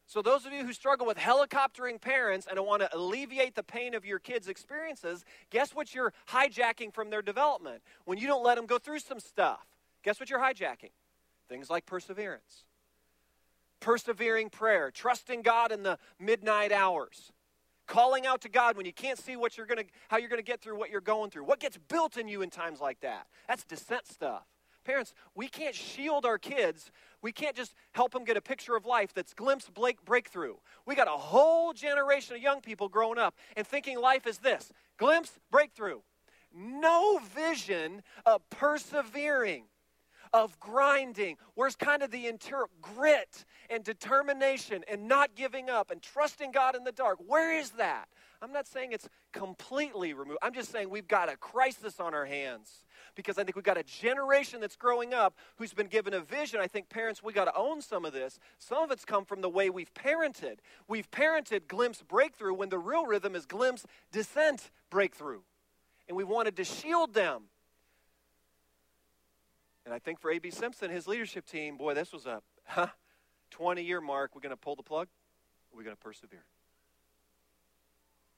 So, 0.07 0.21
those 0.23 0.47
of 0.47 0.53
you 0.53 0.65
who 0.65 0.73
struggle 0.73 1.07
with 1.07 1.19
helicoptering 1.19 2.01
parents 2.01 2.47
and 2.51 2.59
want 2.61 2.83
to 2.83 2.95
alleviate 2.95 3.55
the 3.55 3.63
pain 3.63 3.95
of 3.95 4.05
your 4.05 4.19
kids' 4.19 4.49
experiences, 4.49 5.25
guess 5.51 5.75
what 5.75 5.95
you're 5.95 6.13
hijacking 6.31 6.93
from 6.93 7.11
their 7.11 7.23
development? 7.23 7.83
When 8.05 8.19
you 8.19 8.27
don't 8.27 8.43
let 8.43 8.57
them 8.57 8.67
go 8.67 8.79
through 8.79 8.99
some 9.01 9.21
stuff, 9.21 9.65
guess 10.03 10.19
what 10.19 10.29
you're 10.29 10.41
hijacking? 10.41 10.91
Things 11.49 11.71
like 11.71 11.87
perseverance, 11.87 12.65
persevering 13.81 14.51
prayer, 14.51 14.91
trusting 14.91 15.43
God 15.43 15.71
in 15.71 15.83
the 15.83 15.99
midnight 16.19 16.73
hours, 16.73 17.33
calling 17.87 18.27
out 18.27 18.41
to 18.43 18.49
God 18.49 18.77
when 18.77 18.87
you 18.87 18.93
can't 18.93 19.19
see 19.19 19.37
what 19.37 19.57
you're 19.57 19.67
gonna, 19.67 19.85
how 20.09 20.19
you're 20.19 20.29
going 20.29 20.39
to 20.39 20.45
get 20.45 20.61
through 20.61 20.79
what 20.79 20.91
you're 20.91 21.01
going 21.01 21.31
through. 21.31 21.45
What 21.45 21.61
gets 21.61 21.77
built 21.77 22.17
in 22.17 22.29
you 22.29 22.43
in 22.43 22.51
times 22.51 22.81
like 22.81 23.01
that? 23.01 23.27
That's 23.49 23.65
descent 23.65 24.07
stuff. 24.07 24.45
Parents, 24.85 25.15
we 25.35 25.47
can't 25.47 25.75
shield 25.75 26.27
our 26.27 26.39
kids. 26.39 26.91
We 27.21 27.31
can't 27.31 27.55
just 27.55 27.75
help 27.93 28.13
them 28.13 28.25
get 28.25 28.37
a 28.37 28.41
picture 28.41 28.75
of 28.75 28.85
life 28.85 29.13
that's 29.15 29.33
glimpse 29.33 29.71
breakthrough. 30.05 30.55
We 30.87 30.97
got 30.97 31.07
a 31.07 31.13
whole 31.13 31.73
generation 31.73 32.35
of 32.35 32.43
young 32.43 32.61
people 32.61 32.89
growing 32.89 33.19
up 33.19 33.37
and 33.57 33.67
thinking 33.67 34.01
life 34.01 34.27
is 34.27 34.39
this 34.39 34.73
glimpse 34.99 35.39
breakthrough. 35.51 36.01
No 36.55 37.19
vision 37.19 38.03
of 38.27 38.43
persevering, 38.51 39.65
of 40.33 40.59
grinding. 40.61 41.37
Where's 41.55 41.77
kind 41.77 42.03
of 42.03 42.11
the 42.11 42.27
interior 42.27 42.67
grit 42.81 43.45
and 43.69 43.85
determination 43.85 44.85
and 44.89 45.09
not 45.09 45.35
giving 45.35 45.69
up 45.69 45.91
and 45.91 46.01
trusting 46.03 46.53
God 46.53 46.75
in 46.75 46.85
the 46.85 46.93
dark? 46.93 47.19
Where 47.27 47.57
is 47.57 47.71
that? 47.73 48.09
I'm 48.41 48.53
not 48.53 48.67
saying 48.67 48.91
it's 48.93 49.09
completely 49.33 50.15
removed. 50.15 50.39
I'm 50.43 50.53
just 50.53 50.73
saying 50.73 50.91
we've 50.91 51.07
got 51.07 51.33
a 51.33 51.37
crisis 51.37 52.01
on 52.01 52.13
our 52.13 52.25
hands 52.27 52.85
because 53.15 53.39
I 53.39 53.45
think 53.45 53.55
we've 53.57 53.65
got 53.65 53.79
a 53.79 53.85
generation 53.85 54.61
that's 54.61 54.75
growing 54.75 55.15
up 55.15 55.37
who's 55.57 55.73
been 55.73 55.87
given 55.87 56.13
a 56.15 56.21
vision. 56.21 56.61
I 56.61 56.67
think 56.67 56.89
parents, 56.89 57.23
we 57.23 57.33
got 57.33 57.45
to 57.45 57.55
own 57.55 57.81
some 57.81 58.05
of 58.05 58.13
this. 58.13 58.41
Some 58.59 58.83
of 58.83 58.91
it's 58.91 59.05
come 59.05 59.25
from 59.25 59.43
the 59.43 59.49
way 59.49 59.71
we've 59.71 59.93
parented. 59.95 60.57
We've 60.89 61.11
parented 61.11 61.69
glimpse 61.69 62.03
breakthrough 62.03 62.55
when 62.55 62.69
the 62.69 62.79
real 62.79 63.07
rhythm 63.07 63.37
is 63.37 63.47
glimpse 63.47 63.87
descent 64.11 64.71
breakthrough. 64.91 65.41
And 66.09 66.17
we 66.17 66.25
wanted 66.25 66.57
to 66.57 66.65
shield 66.65 67.15
them. 67.15 67.45
And 69.85 69.93
I 69.93 69.99
think 69.99 70.21
for 70.21 70.31
A.B. 70.31 70.51
Simpson, 70.51 70.91
his 70.91 71.07
leadership 71.07 71.47
team, 71.47 71.77
boy, 71.77 71.95
this 71.95 72.13
was 72.13 72.27
a 72.27 72.41
huh, 72.65 72.89
20 73.51 73.83
year 73.83 74.01
mark. 74.01 74.35
We're 74.35 74.41
going 74.41 74.51
to 74.51 74.57
pull 74.57 74.77
the 74.77 74.83
plug. 74.83 75.09
We're 75.75 75.83
going 75.83 75.97
to 75.97 76.03
persevere. 76.03 76.45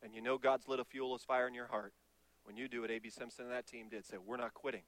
And 0.02 0.14
you 0.14 0.20
know 0.20 0.38
God's 0.38 0.68
lit 0.68 0.80
a 0.80 0.84
fuel 0.84 1.14
as 1.14 1.22
fire 1.22 1.48
in 1.48 1.54
your 1.54 1.66
heart 1.66 1.92
when 2.44 2.56
you 2.56 2.68
do 2.68 2.82
what 2.82 2.90
A.B. 2.90 3.10
Simpson 3.10 3.46
and 3.46 3.54
that 3.54 3.66
team 3.66 3.88
did, 3.88 4.04
say, 4.04 4.16
we're 4.24 4.36
not 4.36 4.54
quitting. 4.54 4.82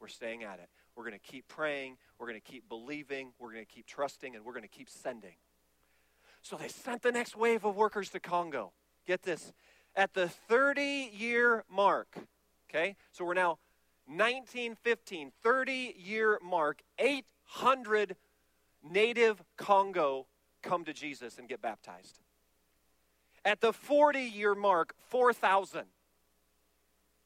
We're 0.00 0.08
staying 0.08 0.42
at 0.42 0.58
it. 0.58 0.68
We're 0.96 1.04
going 1.04 1.18
to 1.18 1.32
keep 1.32 1.48
praying. 1.48 1.96
We're 2.18 2.26
going 2.26 2.40
to 2.40 2.50
keep 2.52 2.68
believing. 2.68 3.32
We're 3.38 3.52
going 3.52 3.64
to 3.64 3.72
keep 3.72 3.86
trusting. 3.86 4.34
And 4.34 4.44
we're 4.44 4.52
going 4.52 4.62
to 4.62 4.68
keep 4.68 4.88
sending. 4.88 5.34
So 6.42 6.56
they 6.56 6.68
sent 6.68 7.02
the 7.02 7.12
next 7.12 7.36
wave 7.36 7.64
of 7.64 7.76
workers 7.76 8.10
to 8.10 8.20
Congo. 8.20 8.72
Get 9.06 9.22
this. 9.22 9.52
At 9.94 10.14
the 10.14 10.28
30 10.28 11.10
year 11.12 11.64
mark, 11.70 12.16
okay, 12.68 12.96
so 13.12 13.24
we're 13.24 13.34
now 13.34 13.58
1915, 14.16 15.32
30 15.42 15.94
year 15.98 16.38
mark, 16.42 16.82
800 16.98 18.16
native 18.82 19.42
Congo 19.56 20.26
come 20.62 20.84
to 20.84 20.92
Jesus 20.92 21.38
and 21.38 21.48
get 21.48 21.60
baptized. 21.60 22.20
At 23.44 23.60
the 23.60 23.72
40 23.72 24.20
year 24.20 24.54
mark, 24.54 24.94
4,000 25.08 25.84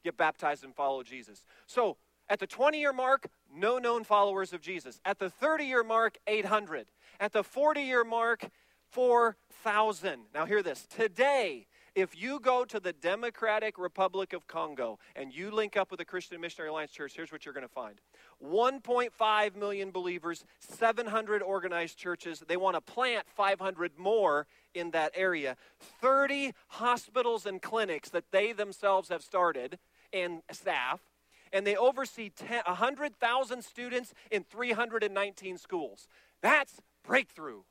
get 0.03 0.17
baptized 0.17 0.63
and 0.63 0.73
follow 0.73 1.03
Jesus. 1.03 1.45
So 1.65 1.97
at 2.29 2.39
the 2.39 2.47
20 2.47 2.79
year 2.79 2.93
mark, 2.93 3.27
no 3.53 3.77
known 3.77 4.03
followers 4.03 4.53
of 4.53 4.61
Jesus. 4.61 4.99
At 5.05 5.19
the 5.19 5.29
30 5.29 5.65
year 5.65 5.83
mark, 5.83 6.17
800. 6.27 6.87
At 7.19 7.33
the 7.33 7.43
40 7.43 7.81
year 7.81 8.03
mark, 8.03 8.49
4,000. 8.91 10.21
Now, 10.33 10.45
hear 10.45 10.63
this. 10.63 10.85
Today, 10.87 11.67
if 11.97 12.15
you 12.15 12.39
go 12.39 12.63
to 12.63 12.79
the 12.79 12.93
Democratic 12.93 13.79
Republic 13.79 14.31
of 14.31 14.45
Congo 14.45 14.99
and 15.15 15.33
you 15.33 15.49
link 15.49 15.75
up 15.75 15.89
with 15.89 15.97
the 15.97 16.05
Christian 16.05 16.39
Missionary 16.39 16.69
Alliance 16.69 16.91
Church, 16.91 17.13
here's 17.15 17.31
what 17.31 17.43
you're 17.43 17.55
going 17.55 17.65
to 17.65 17.73
find 17.73 17.99
1.5 18.45 19.55
million 19.55 19.89
believers, 19.89 20.45
700 20.59 21.41
organized 21.41 21.97
churches. 21.97 22.43
They 22.47 22.55
want 22.55 22.75
to 22.75 22.81
plant 22.81 23.25
500 23.35 23.97
more 23.97 24.45
in 24.75 24.91
that 24.91 25.11
area. 25.15 25.57
30 25.99 26.53
hospitals 26.67 27.47
and 27.47 27.59
clinics 27.59 28.09
that 28.09 28.25
they 28.31 28.51
themselves 28.51 29.09
have 29.09 29.23
started 29.23 29.79
and 30.13 30.43
staff, 30.51 30.99
and 31.51 31.65
they 31.65 31.75
oversee 31.75 32.29
100,000 32.47 33.63
students 33.63 34.13
in 34.29 34.43
319 34.43 35.57
schools. 35.57 36.07
That's 36.43 36.79
breakthrough. 37.03 37.61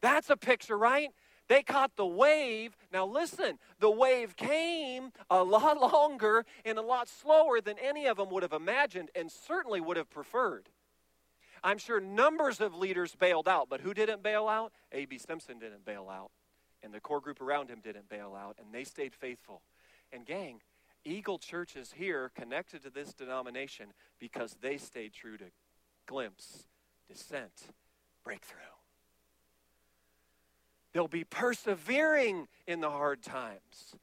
That's 0.00 0.30
a 0.30 0.36
picture, 0.36 0.78
right? 0.78 1.10
They 1.48 1.62
caught 1.62 1.96
the 1.96 2.06
wave. 2.06 2.76
Now, 2.92 3.04
listen, 3.06 3.58
the 3.80 3.90
wave 3.90 4.36
came 4.36 5.12
a 5.28 5.42
lot 5.42 5.80
longer 5.92 6.44
and 6.64 6.78
a 6.78 6.82
lot 6.82 7.08
slower 7.08 7.60
than 7.60 7.76
any 7.78 8.06
of 8.06 8.16
them 8.16 8.30
would 8.30 8.42
have 8.42 8.52
imagined 8.52 9.10
and 9.14 9.30
certainly 9.30 9.80
would 9.80 9.96
have 9.96 10.10
preferred. 10.10 10.68
I'm 11.64 11.78
sure 11.78 12.00
numbers 12.00 12.60
of 12.60 12.74
leaders 12.74 13.14
bailed 13.14 13.46
out, 13.46 13.68
but 13.68 13.80
who 13.80 13.94
didn't 13.94 14.22
bail 14.22 14.48
out? 14.48 14.72
A.B. 14.90 15.18
Simpson 15.18 15.58
didn't 15.58 15.84
bail 15.84 16.08
out, 16.10 16.30
and 16.82 16.92
the 16.92 17.00
core 17.00 17.20
group 17.20 17.40
around 17.40 17.70
him 17.70 17.80
didn't 17.80 18.08
bail 18.08 18.36
out, 18.36 18.56
and 18.58 18.74
they 18.74 18.82
stayed 18.82 19.14
faithful. 19.14 19.62
And, 20.12 20.26
gang, 20.26 20.60
Eagle 21.04 21.38
Church 21.38 21.76
is 21.76 21.92
here 21.92 22.30
connected 22.34 22.82
to 22.82 22.90
this 22.90 23.12
denomination 23.12 23.92
because 24.18 24.56
they 24.60 24.76
stayed 24.76 25.12
true 25.12 25.36
to 25.36 25.44
glimpse, 26.06 26.66
descent, 27.08 27.52
breakthrough. 28.24 28.71
They'll 30.92 31.08
be 31.08 31.24
persevering 31.24 32.48
in 32.66 32.80
the 32.80 32.90
hard 32.90 33.22
times. 33.22 33.96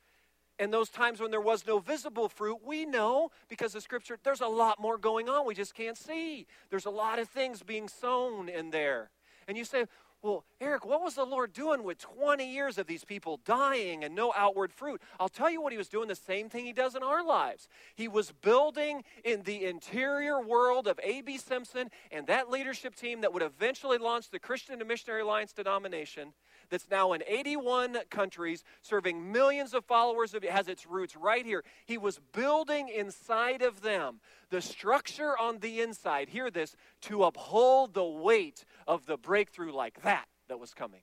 And 0.60 0.74
those 0.74 0.90
times 0.90 1.22
when 1.22 1.32
there 1.32 1.40
was 1.40 1.66
no 1.66 1.80
visible 1.80 2.28
fruit, 2.28 2.60
we 2.66 2.86
know 2.86 3.32
because 3.48 3.72
the 3.72 3.82
scripture, 3.82 4.20
there's 4.24 4.42
a 4.42 4.48
lot 4.48 4.80
more 4.80 4.98
going 4.98 5.30
on 5.30 5.46
we 5.46 5.56
just 5.56 5.74
can't 5.74 5.98
see. 5.98 6.48
There's 6.70 6.86
a 6.86 6.90
lot 6.90 7.18
of 7.18 7.30
things 7.30 7.64
being 7.64 7.88
sown 7.88 8.50
in 8.50 8.72
there. 8.72 9.10
And 9.48 9.58
you 9.58 9.64
say, 9.64 9.86
well, 10.22 10.44
Eric, 10.60 10.86
what 10.86 11.02
was 11.02 11.16
the 11.16 11.24
Lord 11.24 11.54
doing 11.54 11.82
with 11.82 11.98
20 12.00 12.52
years 12.52 12.78
of 12.78 12.88
these 12.88 13.06
people 13.06 13.40
dying 13.46 14.04
and 14.04 14.14
no 14.14 14.34
outward 14.36 14.74
fruit? 14.74 15.02
I'll 15.18 15.30
tell 15.30 15.50
you 15.50 15.62
what 15.62 15.72
he 15.72 15.78
was 15.78 15.88
doing 15.88 16.10
the 16.10 16.16
same 16.16 16.50
thing 16.50 16.66
he 16.66 16.74
does 16.74 16.94
in 16.94 17.04
our 17.04 17.24
lives. 17.24 17.70
He 17.96 18.10
was 18.10 18.34
building 18.42 19.06
in 19.24 19.44
the 19.44 19.64
interior 19.64 20.42
world 20.42 20.88
of 20.88 21.00
A.B. 21.02 21.38
Simpson 21.38 21.90
and 22.12 22.28
that 22.28 22.50
leadership 22.50 22.96
team 22.96 23.22
that 23.22 23.32
would 23.32 23.44
eventually 23.44 23.98
launch 23.98 24.30
the 24.30 24.40
Christian 24.40 24.80
and 24.80 24.88
Missionary 24.90 25.22
Alliance 25.22 25.54
denomination 25.54 26.34
that's 26.70 26.90
now 26.90 27.14
in 27.14 27.24
81 27.28 27.98
countries, 28.10 28.64
serving 28.82 29.32
millions 29.32 29.74
of 29.74 29.86
followers. 29.86 30.34
Of, 30.34 30.44
it 30.44 30.52
has 30.52 30.68
its 30.68 30.86
roots 30.86 31.16
right 31.16 31.46
here. 31.46 31.64
He 31.86 31.98
was 31.98 32.20
building 32.34 32.90
inside 32.90 33.62
of 33.62 33.82
them 33.82 34.20
the 34.50 34.62
structure 34.62 35.38
on 35.38 35.60
the 35.60 35.82
inside, 35.82 36.30
hear 36.30 36.50
this, 36.50 36.76
to 37.02 37.24
uphold 37.24 37.94
the 37.94 38.06
weight 38.06 38.66
of 38.88 39.06
the 39.06 39.18
breakthrough 39.18 39.72
like 39.72 40.02
that 40.04 40.26
that 40.48 40.60
was 40.60 40.74
coming. 40.74 41.02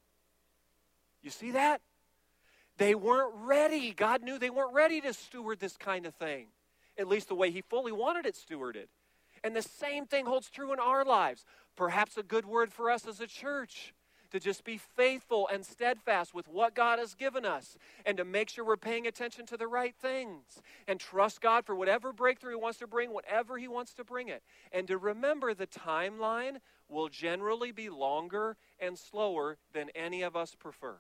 You 1.23 1.31
see 1.31 1.53
that? 1.53 1.81
They 2.79 2.95
weren't 2.95 3.35
ready. 3.35 3.93
God 3.93 4.23
knew 4.23 4.39
they 4.39 4.51
weren't 4.51 4.75
ready 4.75 5.01
to 5.01 5.13
steward 5.13 5.61
this 5.61 5.77
kind 5.77 6.07
of 6.07 6.15
thing, 6.15 6.49
at 6.99 7.09
least 7.09 7.29
the 7.29 7.35
way 7.35 7.51
He 7.51 7.63
fully 7.63 7.93
wanted 7.93 8.27
it 8.27 8.37
stewarded. 8.37 8.87
And 9.43 9.55
the 9.55 9.63
same 9.63 10.07
thing 10.07 10.27
holds 10.27 10.51
true 10.51 10.73
in 10.73 10.81
our 10.81 11.05
lives. 11.05 11.45
Perhaps 11.77 12.17
a 12.17 12.23
good 12.23 12.47
word 12.47 12.73
for 12.73 12.91
us 12.91 13.07
as 13.07 13.21
a 13.21 13.27
church 13.27 13.95
to 14.30 14.40
just 14.40 14.64
be 14.64 14.78
faithful 14.78 15.49
and 15.52 15.64
steadfast 15.64 16.35
with 16.35 16.49
what 16.49 16.75
God 16.75 16.99
has 16.99 17.14
given 17.14 17.45
us 17.45 17.76
and 18.04 18.16
to 18.16 18.25
make 18.25 18.49
sure 18.49 18.64
we're 18.64 18.76
paying 18.76 19.06
attention 19.06 19.47
to 19.47 19.56
the 19.56 19.66
right 19.66 19.95
things 19.95 20.62
and 20.88 20.99
trust 20.99 21.40
God 21.40 21.64
for 21.64 21.75
whatever 21.75 22.12
breakthrough 22.12 22.50
He 22.50 22.56
wants 22.56 22.78
to 22.78 22.87
bring, 22.87 23.12
whatever 23.12 23.59
He 23.59 23.68
wants 23.68 23.95
to 23.95 24.04
bring 24.04 24.28
it. 24.28 24.42
And 24.73 24.87
to 24.88 24.99
remember 24.99 25.54
the 25.54 25.66
timeline 25.66 26.59
will 26.88 27.09
generally 27.09 27.73
be 27.73 27.88
longer 27.88 28.56
and 28.80 28.99
slower 28.99 29.59
than 29.73 29.90
any 29.95 30.23
of 30.23 30.37
us 30.37 30.54
prefer. 30.54 30.97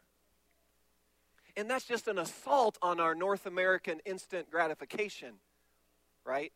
And 1.56 1.70
that's 1.70 1.86
just 1.86 2.06
an 2.06 2.18
assault 2.18 2.76
on 2.82 3.00
our 3.00 3.14
North 3.14 3.46
American 3.46 4.00
instant 4.04 4.50
gratification, 4.50 5.34
right? 6.24 6.52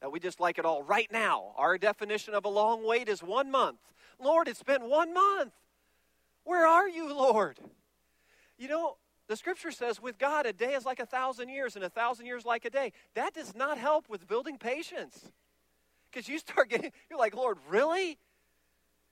That 0.00 0.10
we 0.12 0.18
just 0.18 0.40
like 0.40 0.58
it 0.58 0.64
all 0.64 0.82
right 0.82 1.10
now. 1.12 1.52
Our 1.56 1.76
definition 1.76 2.32
of 2.32 2.46
a 2.46 2.48
long 2.48 2.86
wait 2.86 3.08
is 3.08 3.22
one 3.22 3.50
month. 3.50 3.80
Lord, 4.18 4.48
it's 4.48 4.62
been 4.62 4.88
one 4.88 5.12
month. 5.12 5.52
Where 6.44 6.66
are 6.66 6.88
you, 6.88 7.12
Lord? 7.12 7.58
You 8.58 8.68
know, 8.68 8.96
the 9.28 9.36
scripture 9.36 9.70
says 9.70 10.02
with 10.02 10.18
God, 10.18 10.46
a 10.46 10.52
day 10.52 10.74
is 10.74 10.84
like 10.84 10.98
a 10.98 11.06
thousand 11.06 11.48
years, 11.48 11.76
and 11.76 11.84
a 11.84 11.88
thousand 11.88 12.26
years 12.26 12.44
like 12.44 12.64
a 12.64 12.70
day. 12.70 12.92
That 13.14 13.34
does 13.34 13.54
not 13.54 13.78
help 13.78 14.08
with 14.08 14.26
building 14.26 14.58
patience. 14.58 15.30
Because 16.10 16.28
you 16.28 16.38
start 16.38 16.68
getting, 16.68 16.90
you're 17.08 17.18
like, 17.18 17.34
Lord, 17.34 17.58
really? 17.68 18.18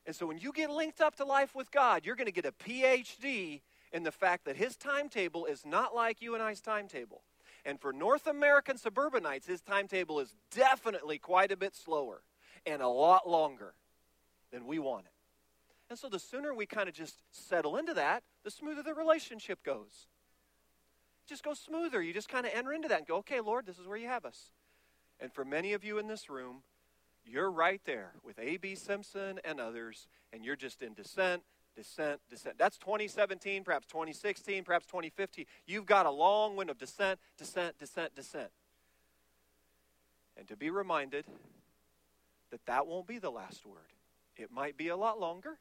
And 0.07 0.17
so 0.17 0.27
when 0.27 0.39
you 0.39 0.53
get 0.53 0.71
linked 0.71 1.01
up 1.01 1.17
to 1.17 1.25
life 1.25 1.55
with 1.55 1.71
God, 1.71 2.05
you're 2.05 2.17
going 2.17 2.27
to 2.27 2.33
get 2.33 2.47
a 2.47 2.53
PhD 2.53 3.61
in 3.93 4.03
the 4.03 4.11
fact 4.11 4.45
that 4.47 4.57
his 4.57 4.77
timetable 4.77 5.45
is 5.47 5.65
not 5.65 5.95
like 5.95 6.21
you 6.21 6.35
and 6.35 6.43
I's 6.43 6.61
timetable. 6.61 7.23
And 7.65 7.81
for 7.81 7.93
North 7.93 8.27
American 8.27 8.79
suburbanites, 8.79 9.47
his 9.47 9.61
timetable 9.61 10.21
is 10.21 10.35
definitely 10.51 11.19
quite 11.19 11.53
a 11.53 11.57
bit 11.57 11.77
slower 11.77 12.23
and 12.67 12.83
a 12.83 12.89
lot 12.89 13.29
longer 13.29 13.75
than 14.51 14.67
we 14.67 14.79
want 14.79 15.07
it. 15.07 15.18
And 15.91 15.99
so 15.99 16.09
the 16.09 16.19
sooner 16.19 16.55
we 16.55 16.67
kind 16.67 16.89
of 16.89 16.95
just 16.95 17.23
settle 17.31 17.77
into 17.77 17.95
that, 17.95 18.23
the 18.45 18.51
smoother 18.51 18.83
the 18.83 18.95
relationship 18.95 19.63
goes. 19.63 20.07
It 21.25 21.29
just 21.29 21.43
goes 21.43 21.59
smoother. 21.59 22.03
You 22.03 22.13
just 22.13 22.29
kind 22.29 22.47
of 22.47 22.53
enter 22.55 22.73
into 22.73 22.89
that 22.89 22.99
and 22.99 23.07
go, 23.07 23.17
okay, 23.17 23.41
Lord, 23.41 23.67
this 23.67 23.79
is 23.79 23.87
where 23.87 23.97
you 23.97 24.09
have 24.09 24.25
us. 24.25 24.51
And 25.21 25.33
for 25.33 25.45
many 25.45 25.73
of 25.73 25.85
you 25.85 25.99
in 25.99 26.07
this 26.07 26.29
room, 26.29 26.63
you're 27.25 27.51
right 27.51 27.81
there 27.85 28.13
with 28.23 28.39
A.B. 28.39 28.75
Simpson 28.75 29.41
and 29.45 29.61
others, 29.61 30.09
and 30.33 30.45
you're 30.45 30.57
just 30.57 30.83
in 30.83 30.95
descent, 30.95 31.43
descent, 31.77 32.21
descent. 32.31 32.57
That's 32.59 32.79
2017, 32.79 33.65
perhaps 33.65 33.87
2016, 33.87 34.65
perhaps 34.65 34.87
2015. 34.87 35.45
You've 35.67 35.87
got 35.87 36.07
a 36.07 36.11
long 36.11 36.57
wind 36.57 36.71
of 36.71 36.79
descent, 36.79 37.19
descent, 37.37 37.79
descent, 37.79 38.15
descent. 38.15 38.51
And 40.37 40.47
to 40.49 40.57
be 40.57 40.71
reminded 40.71 41.25
that 42.51 42.65
that 42.67 42.87
won't 42.87 43.07
be 43.07 43.19
the 43.19 43.31
last 43.31 43.67
word. 43.67 43.93
It 44.37 44.51
might 44.53 44.77
be 44.77 44.89
a 44.89 44.97
lot 44.97 45.21
longer, 45.21 45.59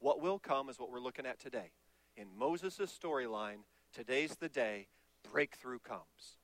what 0.00 0.20
will 0.20 0.38
come 0.38 0.68
is 0.68 0.78
what 0.78 0.90
we're 0.90 1.00
looking 1.00 1.26
at 1.26 1.38
today. 1.38 1.70
In 2.16 2.28
Moses' 2.36 2.96
storyline, 3.02 3.58
today's 3.92 4.36
the 4.36 4.48
day 4.48 4.88
breakthrough 5.30 5.78
comes. 5.78 6.38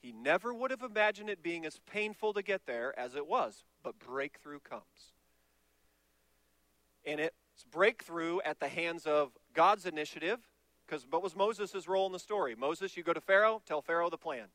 He 0.00 0.12
never 0.12 0.52
would 0.52 0.70
have 0.70 0.82
imagined 0.82 1.30
it 1.30 1.42
being 1.42 1.64
as 1.64 1.80
painful 1.90 2.34
to 2.34 2.42
get 2.42 2.66
there 2.66 2.98
as 2.98 3.14
it 3.14 3.26
was, 3.26 3.64
but 3.82 3.98
breakthrough 3.98 4.60
comes. 4.60 4.82
And 7.06 7.20
it's 7.20 7.64
breakthrough 7.70 8.40
at 8.44 8.60
the 8.60 8.68
hands 8.68 9.06
of 9.06 9.30
God's 9.54 9.86
initiative, 9.86 10.40
because 10.86 11.06
what 11.08 11.22
was 11.22 11.34
Moses' 11.34 11.88
role 11.88 12.06
in 12.06 12.12
the 12.12 12.18
story? 12.18 12.54
Moses, 12.54 12.96
you 12.96 13.02
go 13.02 13.14
to 13.14 13.20
Pharaoh, 13.20 13.62
tell 13.66 13.80
Pharaoh 13.80 14.10
the 14.10 14.18
plan. 14.18 14.48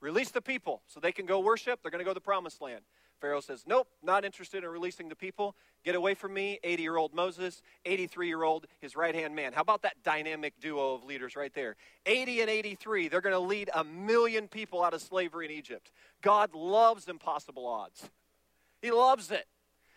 Release 0.00 0.30
the 0.30 0.42
people 0.42 0.82
so 0.88 0.98
they 0.98 1.12
can 1.12 1.26
go 1.26 1.40
worship, 1.40 1.80
they're 1.82 1.90
going 1.90 2.00
to 2.00 2.04
go 2.04 2.10
to 2.10 2.14
the 2.14 2.20
promised 2.20 2.60
land. 2.60 2.82
Pharaoh 3.20 3.40
says, 3.40 3.64
Nope, 3.66 3.88
not 4.02 4.24
interested 4.24 4.62
in 4.64 4.70
releasing 4.70 5.08
the 5.08 5.16
people. 5.16 5.56
Get 5.84 5.94
away 5.94 6.14
from 6.14 6.34
me. 6.34 6.58
80 6.62 6.82
year 6.82 6.96
old 6.96 7.14
Moses, 7.14 7.62
83 7.84 8.26
year 8.26 8.42
old, 8.42 8.66
his 8.80 8.96
right 8.96 9.14
hand 9.14 9.34
man. 9.34 9.52
How 9.52 9.62
about 9.62 9.82
that 9.82 10.02
dynamic 10.02 10.54
duo 10.60 10.94
of 10.94 11.04
leaders 11.04 11.36
right 11.36 11.52
there? 11.54 11.76
80 12.04 12.42
and 12.42 12.50
83, 12.50 13.08
they're 13.08 13.20
going 13.20 13.32
to 13.34 13.38
lead 13.38 13.70
a 13.74 13.84
million 13.84 14.48
people 14.48 14.82
out 14.82 14.94
of 14.94 15.00
slavery 15.00 15.46
in 15.46 15.52
Egypt. 15.52 15.90
God 16.22 16.54
loves 16.54 17.08
impossible 17.08 17.66
odds, 17.66 18.10
He 18.82 18.90
loves 18.90 19.30
it. 19.30 19.46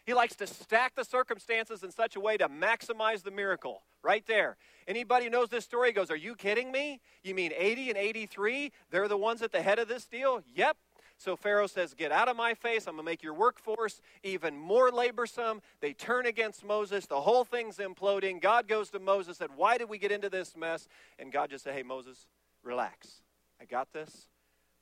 He 0.05 0.15
likes 0.15 0.35
to 0.37 0.47
stack 0.47 0.95
the 0.95 1.03
circumstances 1.05 1.83
in 1.83 1.91
such 1.91 2.15
a 2.15 2.19
way 2.19 2.35
to 2.35 2.49
maximize 2.49 3.21
the 3.21 3.29
miracle. 3.29 3.83
Right 4.01 4.25
there. 4.25 4.57
Anybody 4.87 5.25
who 5.25 5.29
knows 5.29 5.49
this 5.49 5.65
story 5.65 5.91
goes, 5.91 6.09
Are 6.09 6.15
you 6.15 6.33
kidding 6.35 6.71
me? 6.71 6.99
You 7.21 7.35
mean 7.35 7.51
80 7.55 7.89
and 7.89 7.97
83? 7.97 8.71
They're 8.89 9.07
the 9.07 9.17
ones 9.17 9.43
at 9.43 9.51
the 9.51 9.61
head 9.61 9.77
of 9.77 9.87
this 9.87 10.07
deal? 10.07 10.41
Yep, 10.55 10.77
so 11.19 11.35
Pharaoh 11.35 11.67
says, 11.67 11.93
Get 11.93 12.13
out 12.13 12.29
of 12.29 12.37
my 12.37 12.53
face. 12.53 12.87
I'm 12.87 12.95
going 12.95 13.05
to 13.05 13.11
make 13.11 13.21
your 13.21 13.33
workforce 13.33 14.01
even 14.23 14.57
more 14.57 14.89
laborsome. 14.89 15.59
They 15.81 15.91
turn 15.91 16.25
against 16.25 16.63
Moses. 16.63 17.05
The 17.05 17.19
whole 17.19 17.43
thing's 17.43 17.77
imploding. 17.77 18.41
God 18.41 18.69
goes 18.69 18.89
to 18.91 18.99
Moses 18.99 19.27
and 19.27 19.35
said, 19.35 19.49
Why 19.57 19.77
did 19.77 19.89
we 19.89 19.97
get 19.97 20.13
into 20.13 20.29
this 20.29 20.55
mess? 20.55 20.87
And 21.19 21.29
God 21.29 21.49
just 21.49 21.65
said, 21.65 21.75
Hey, 21.75 21.83
Moses, 21.83 22.25
relax. 22.63 23.21
I 23.61 23.65
got 23.65 23.91
this. 23.91 24.29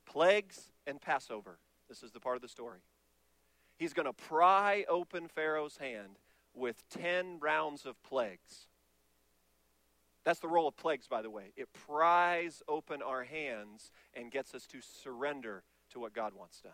Plagues 0.05 0.71
and 0.85 1.01
Passover. 1.01 1.57
This 1.89 2.03
is 2.03 2.11
the 2.11 2.19
part 2.19 2.35
of 2.35 2.43
the 2.43 2.47
story. 2.47 2.79
He's 3.79 3.93
going 3.93 4.05
to 4.05 4.13
pry 4.13 4.85
open 4.87 5.27
Pharaoh's 5.27 5.77
hand 5.77 6.19
with 6.53 6.83
10 6.91 7.39
rounds 7.39 7.85
of 7.87 8.01
plagues. 8.03 8.67
That's 10.23 10.39
the 10.39 10.47
role 10.47 10.67
of 10.67 10.77
plagues, 10.77 11.07
by 11.07 11.23
the 11.23 11.29
way. 11.29 11.53
It 11.55 11.69
pries 11.87 12.61
open 12.67 13.01
our 13.01 13.23
hands 13.23 13.91
and 14.13 14.29
gets 14.29 14.53
us 14.53 14.67
to 14.67 14.79
surrender 14.81 15.63
to 15.91 15.99
what 15.99 16.13
God 16.13 16.33
wants 16.33 16.61
done. 16.61 16.71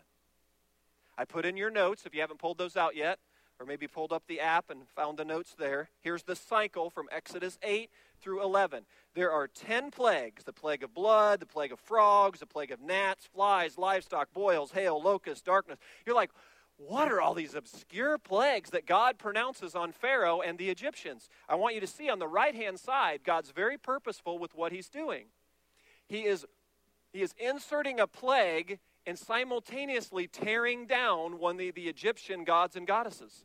I 1.16 1.24
put 1.24 1.44
in 1.44 1.56
your 1.56 1.70
notes, 1.70 2.06
if 2.06 2.14
you 2.14 2.20
haven't 2.20 2.40
pulled 2.40 2.58
those 2.58 2.76
out 2.76 2.96
yet, 2.96 3.18
or 3.60 3.66
maybe 3.66 3.86
pulled 3.86 4.12
up 4.12 4.24
the 4.26 4.40
app 4.40 4.70
and 4.70 4.88
found 4.96 5.18
the 5.18 5.24
notes 5.24 5.54
there. 5.56 5.88
Here's 6.00 6.24
the 6.24 6.34
cycle 6.34 6.90
from 6.90 7.06
Exodus 7.12 7.58
8 7.62 7.88
through 8.20 8.42
11. 8.42 8.84
There 9.14 9.30
are 9.30 9.46
10 9.46 9.90
plagues 9.90 10.44
the 10.44 10.52
plague 10.52 10.82
of 10.82 10.92
blood, 10.92 11.40
the 11.40 11.46
plague 11.46 11.72
of 11.72 11.78
frogs, 11.78 12.40
the 12.40 12.46
plague 12.46 12.72
of 12.72 12.80
gnats, 12.80 13.26
flies, 13.26 13.78
livestock, 13.78 14.32
boils, 14.32 14.72
hail, 14.72 15.00
locusts, 15.00 15.42
darkness. 15.42 15.78
You're 16.04 16.16
like, 16.16 16.30
what 16.76 17.10
are 17.10 17.20
all 17.20 17.34
these 17.34 17.54
obscure 17.54 18.18
plagues 18.18 18.70
that 18.70 18.86
God 18.86 19.18
pronounces 19.18 19.76
on 19.76 19.92
Pharaoh 19.92 20.40
and 20.40 20.58
the 20.58 20.70
Egyptians? 20.70 21.28
I 21.48 21.54
want 21.54 21.76
you 21.76 21.80
to 21.80 21.86
see 21.86 22.10
on 22.10 22.18
the 22.18 22.26
right 22.26 22.54
hand 22.54 22.80
side, 22.80 23.20
God's 23.24 23.52
very 23.52 23.78
purposeful 23.78 24.38
with 24.38 24.54
what 24.56 24.72
he's 24.72 24.88
doing. 24.88 25.26
He 26.08 26.24
is, 26.24 26.44
he 27.12 27.22
is 27.22 27.32
inserting 27.38 28.00
a 28.00 28.08
plague 28.08 28.80
and 29.06 29.18
simultaneously 29.18 30.26
tearing 30.26 30.86
down 30.86 31.38
one 31.38 31.56
of 31.56 31.58
the, 31.58 31.70
the 31.70 31.88
Egyptian 31.88 32.44
gods 32.44 32.76
and 32.76 32.86
goddesses. 32.86 33.44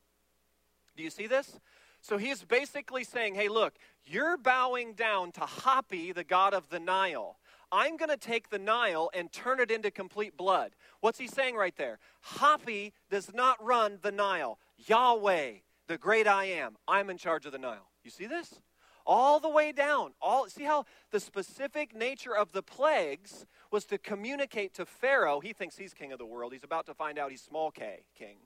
Do 0.96 1.04
you 1.04 1.10
see 1.10 1.28
this? 1.28 1.60
So 2.02 2.18
he's 2.18 2.44
basically 2.44 3.04
saying, 3.04 3.36
hey, 3.36 3.50
look, 3.50 3.74
you're 4.06 4.38
bowing 4.38 4.94
down 4.94 5.32
to 5.34 5.42
Hapi, 5.42 6.14
the 6.14 6.24
god 6.24 6.54
of 6.54 6.70
the 6.70 6.80
Nile. 6.80 7.38
I'm 7.72 7.98
going 7.98 8.10
to 8.10 8.18
take 8.18 8.50
the 8.50 8.58
Nile 8.60 9.12
and 9.14 9.32
turn 9.32 9.60
it 9.60 9.70
into 9.70 9.92
complete 9.92 10.36
blood. 10.36 10.72
What's 11.02 11.20
he 11.20 11.28
saying 11.28 11.56
right 11.56 11.76
there? 11.76 12.00
Hapi 12.38 12.94
does 13.12 13.34
not 13.34 13.64
run 13.64 14.00
the 14.02 14.12
Nile. 14.12 14.58
Yahweh, 14.88 15.52
the 15.88 15.98
great 15.98 16.28
I 16.28 16.46
am, 16.46 16.78
I'm 16.88 17.10
in 17.10 17.18
charge 17.18 17.46
of 17.46 17.52
the 17.52 17.58
Nile. 17.58 17.88
You 18.04 18.12
see 18.12 18.26
this? 18.26 18.62
All 19.10 19.40
the 19.40 19.50
way 19.50 19.72
down. 19.72 20.12
All 20.22 20.48
see 20.48 20.64
how 20.64 20.86
the 21.10 21.20
specific 21.20 21.96
nature 21.96 22.38
of 22.38 22.52
the 22.52 22.62
plagues 22.62 23.48
was 23.72 23.84
to 23.86 23.98
communicate 23.98 24.76
to 24.76 24.86
Pharaoh. 24.86 25.40
He 25.40 25.52
thinks 25.52 25.76
he's 25.76 25.96
king 25.96 26.12
of 26.12 26.20
the 26.20 26.28
world. 26.28 26.54
He's 26.54 26.64
about 26.64 26.86
to 26.86 26.94
find 26.94 27.18
out 27.18 27.32
he's 27.32 27.42
small 27.42 27.72
k 27.72 28.04
king, 28.16 28.38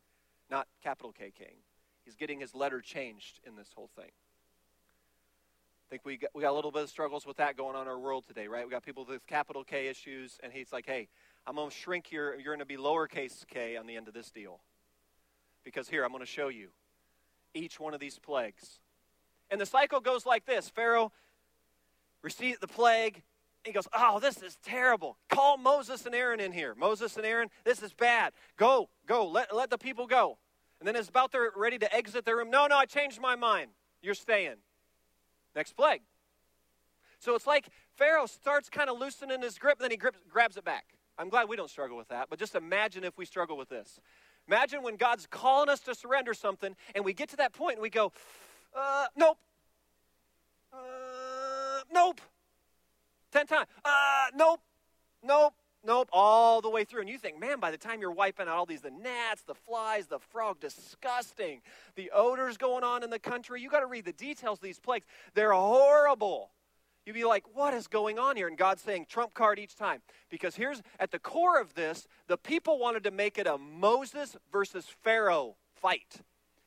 not 0.50 0.68
capital 0.82 1.12
K 1.12 1.34
king. 1.38 1.56
He's 2.06 2.16
getting 2.16 2.40
his 2.40 2.56
letter 2.56 2.80
changed 2.80 3.42
in 3.46 3.58
this 3.58 3.68
whole 3.76 3.90
thing. 3.96 4.06
I 4.06 5.88
think 5.90 6.06
we 6.06 6.18
got, 6.18 6.30
we 6.34 6.42
got 6.42 6.52
a 6.52 6.56
little 6.56 6.72
bit 6.72 6.84
of 6.84 6.90
struggles 6.90 7.26
with 7.26 7.38
that 7.38 7.58
going 7.58 7.76
on 7.76 7.84
in 7.84 7.88
our 7.90 8.00
world 8.00 8.24
today, 8.26 8.48
right? 8.48 8.66
We 8.66 8.72
got 8.72 8.84
people 8.84 9.06
with 9.08 9.28
capital 9.28 9.66
K 9.66 9.88
issues, 9.88 10.40
and 10.42 10.52
he's 10.52 10.72
like, 10.72 10.86
hey, 10.86 11.10
I'm 11.46 11.56
going 11.56 11.70
to 11.70 11.76
shrink 11.76 12.10
your, 12.10 12.36
you're 12.36 12.56
going 12.56 12.60
to 12.60 12.66
be 12.66 12.78
lowercase 12.78 13.46
k 13.48 13.76
on 13.76 13.86
the 13.86 13.98
end 13.98 14.08
of 14.08 14.14
this 14.14 14.32
deal. 14.32 14.62
Because 15.64 15.90
here, 15.90 16.04
I'm 16.04 16.12
going 16.12 16.24
to 16.24 16.26
show 16.26 16.48
you 16.48 16.70
each 17.54 17.80
one 17.80 17.94
of 17.94 18.00
these 18.00 18.18
plagues 18.18 18.80
and 19.54 19.62
the 19.62 19.68
cycle 19.68 20.00
goes 20.00 20.26
like 20.26 20.48
this 20.48 20.68
Pharaoh 20.68 21.12
receives 22.24 22.58
the 22.58 22.68
plague. 22.68 23.22
He 23.64 23.72
goes, 23.72 23.88
Oh, 23.94 24.20
this 24.20 24.42
is 24.42 24.58
terrible. 24.66 25.16
Call 25.30 25.58
Moses 25.58 26.08
and 26.08 26.16
Aaron 26.16 26.40
in 26.40 26.52
here. 26.52 26.74
Moses 26.76 27.16
and 27.18 27.26
Aaron, 27.26 27.50
this 27.64 27.84
is 27.84 27.94
bad. 27.94 28.34
Go, 28.58 28.90
go, 29.06 29.28
let, 29.28 29.56
let 29.56 29.70
the 29.70 29.78
people 29.78 30.08
go. 30.08 30.40
And 30.80 30.88
then 30.88 30.96
it's 30.96 31.08
about 31.08 31.32
they're 31.32 31.52
ready 31.56 31.78
to 31.78 31.96
exit 31.96 32.26
the 32.26 32.36
room. 32.36 32.50
No, 32.50 32.66
no, 32.66 32.78
I 32.78 32.86
changed 32.86 33.22
my 33.22 33.36
mind. 33.36 33.70
You're 34.02 34.16
staying. 34.16 34.56
Next 35.56 35.74
plague. 35.74 36.02
So 37.20 37.36
it's 37.36 37.46
like 37.46 37.70
Pharaoh 37.96 38.26
starts 38.26 38.70
kind 38.70 38.90
of 38.90 39.00
loosening 39.00 39.44
his 39.44 39.60
grip, 39.60 39.78
then 39.78 39.92
he 39.92 39.98
grips, 39.98 40.18
grabs 40.32 40.58
it 40.58 40.66
back. 40.66 40.86
I'm 41.20 41.30
glad 41.30 41.48
we 41.48 41.56
don't 41.56 41.70
struggle 41.70 41.96
with 41.96 42.08
that, 42.08 42.28
but 42.28 42.40
just 42.40 42.56
imagine 42.56 43.04
if 43.04 43.20
we 43.20 43.26
struggle 43.26 43.56
with 43.56 43.70
this. 43.70 44.00
Imagine 44.48 44.82
when 44.82 44.96
God's 44.96 45.28
calling 45.28 45.70
us 45.70 45.80
to 45.82 45.94
surrender 45.94 46.34
something, 46.34 46.76
and 46.96 47.06
we 47.06 47.14
get 47.14 47.30
to 47.30 47.38
that 47.38 47.54
point 47.54 47.76
and 47.76 47.84
we 47.84 47.92
go, 47.92 48.12
uh, 48.76 49.06
nope. 49.16 49.38
Uh, 50.72 51.82
nope. 51.92 52.22
Ten 53.32 53.48
times. 53.48 53.68
Uh, 53.84 54.28
nope. 54.36 54.62
Nope. 55.24 55.54
Nope. 55.86 56.10
All 56.14 56.62
the 56.62 56.70
way 56.70 56.84
through. 56.84 57.02
And 57.02 57.10
you 57.10 57.18
think, 57.18 57.40
man, 57.40 57.60
by 57.60 57.72
the 57.72 57.78
time 57.78 58.00
you're 58.00 58.12
wiping 58.12 58.48
out 58.48 58.56
all 58.56 58.66
these, 58.66 58.82
the 58.82 58.92
gnats, 58.92 59.44
the 59.44 59.56
flies, 59.56 60.08
the 60.08 60.20
frog, 60.20 60.60
disgusting. 60.60 61.62
The 61.96 62.12
odors 62.12 62.58
going 62.58 62.84
on 62.84 63.04
in 63.04 63.10
the 63.10 63.20
country. 63.20 63.62
You 63.62 63.70
got 63.70 63.82
to 63.82 63.88
read 63.88 64.06
the 64.06 64.14
details 64.14 64.60
of 64.60 64.64
these 64.64 64.80
plagues. 64.80 65.06
They're 65.34 65.52
horrible. 65.54 66.52
You'd 67.06 67.14
be 67.14 67.26
like, 67.26 67.44
what 67.54 67.74
is 67.74 67.88
going 67.88 68.18
on 68.18 68.38
here? 68.38 68.48
And 68.48 68.58
God's 68.58 68.82
saying, 68.82 69.08
trump 69.10 69.34
card 69.34 69.60
each 69.60 69.76
time. 69.76 70.02
Because 70.30 70.56
here's 70.56 70.82
at 71.00 71.12
the 71.12 71.20
core 71.20 71.60
of 71.60 71.74
this, 71.74 72.08
the 72.28 72.38
people 72.38 72.80
wanted 72.80 73.04
to 73.04 73.12
make 73.12 73.38
it 73.38 73.46
a 73.46 73.58
Moses 73.58 74.38
versus 74.52 74.86
Pharaoh 75.04 75.58
fight. 75.76 76.22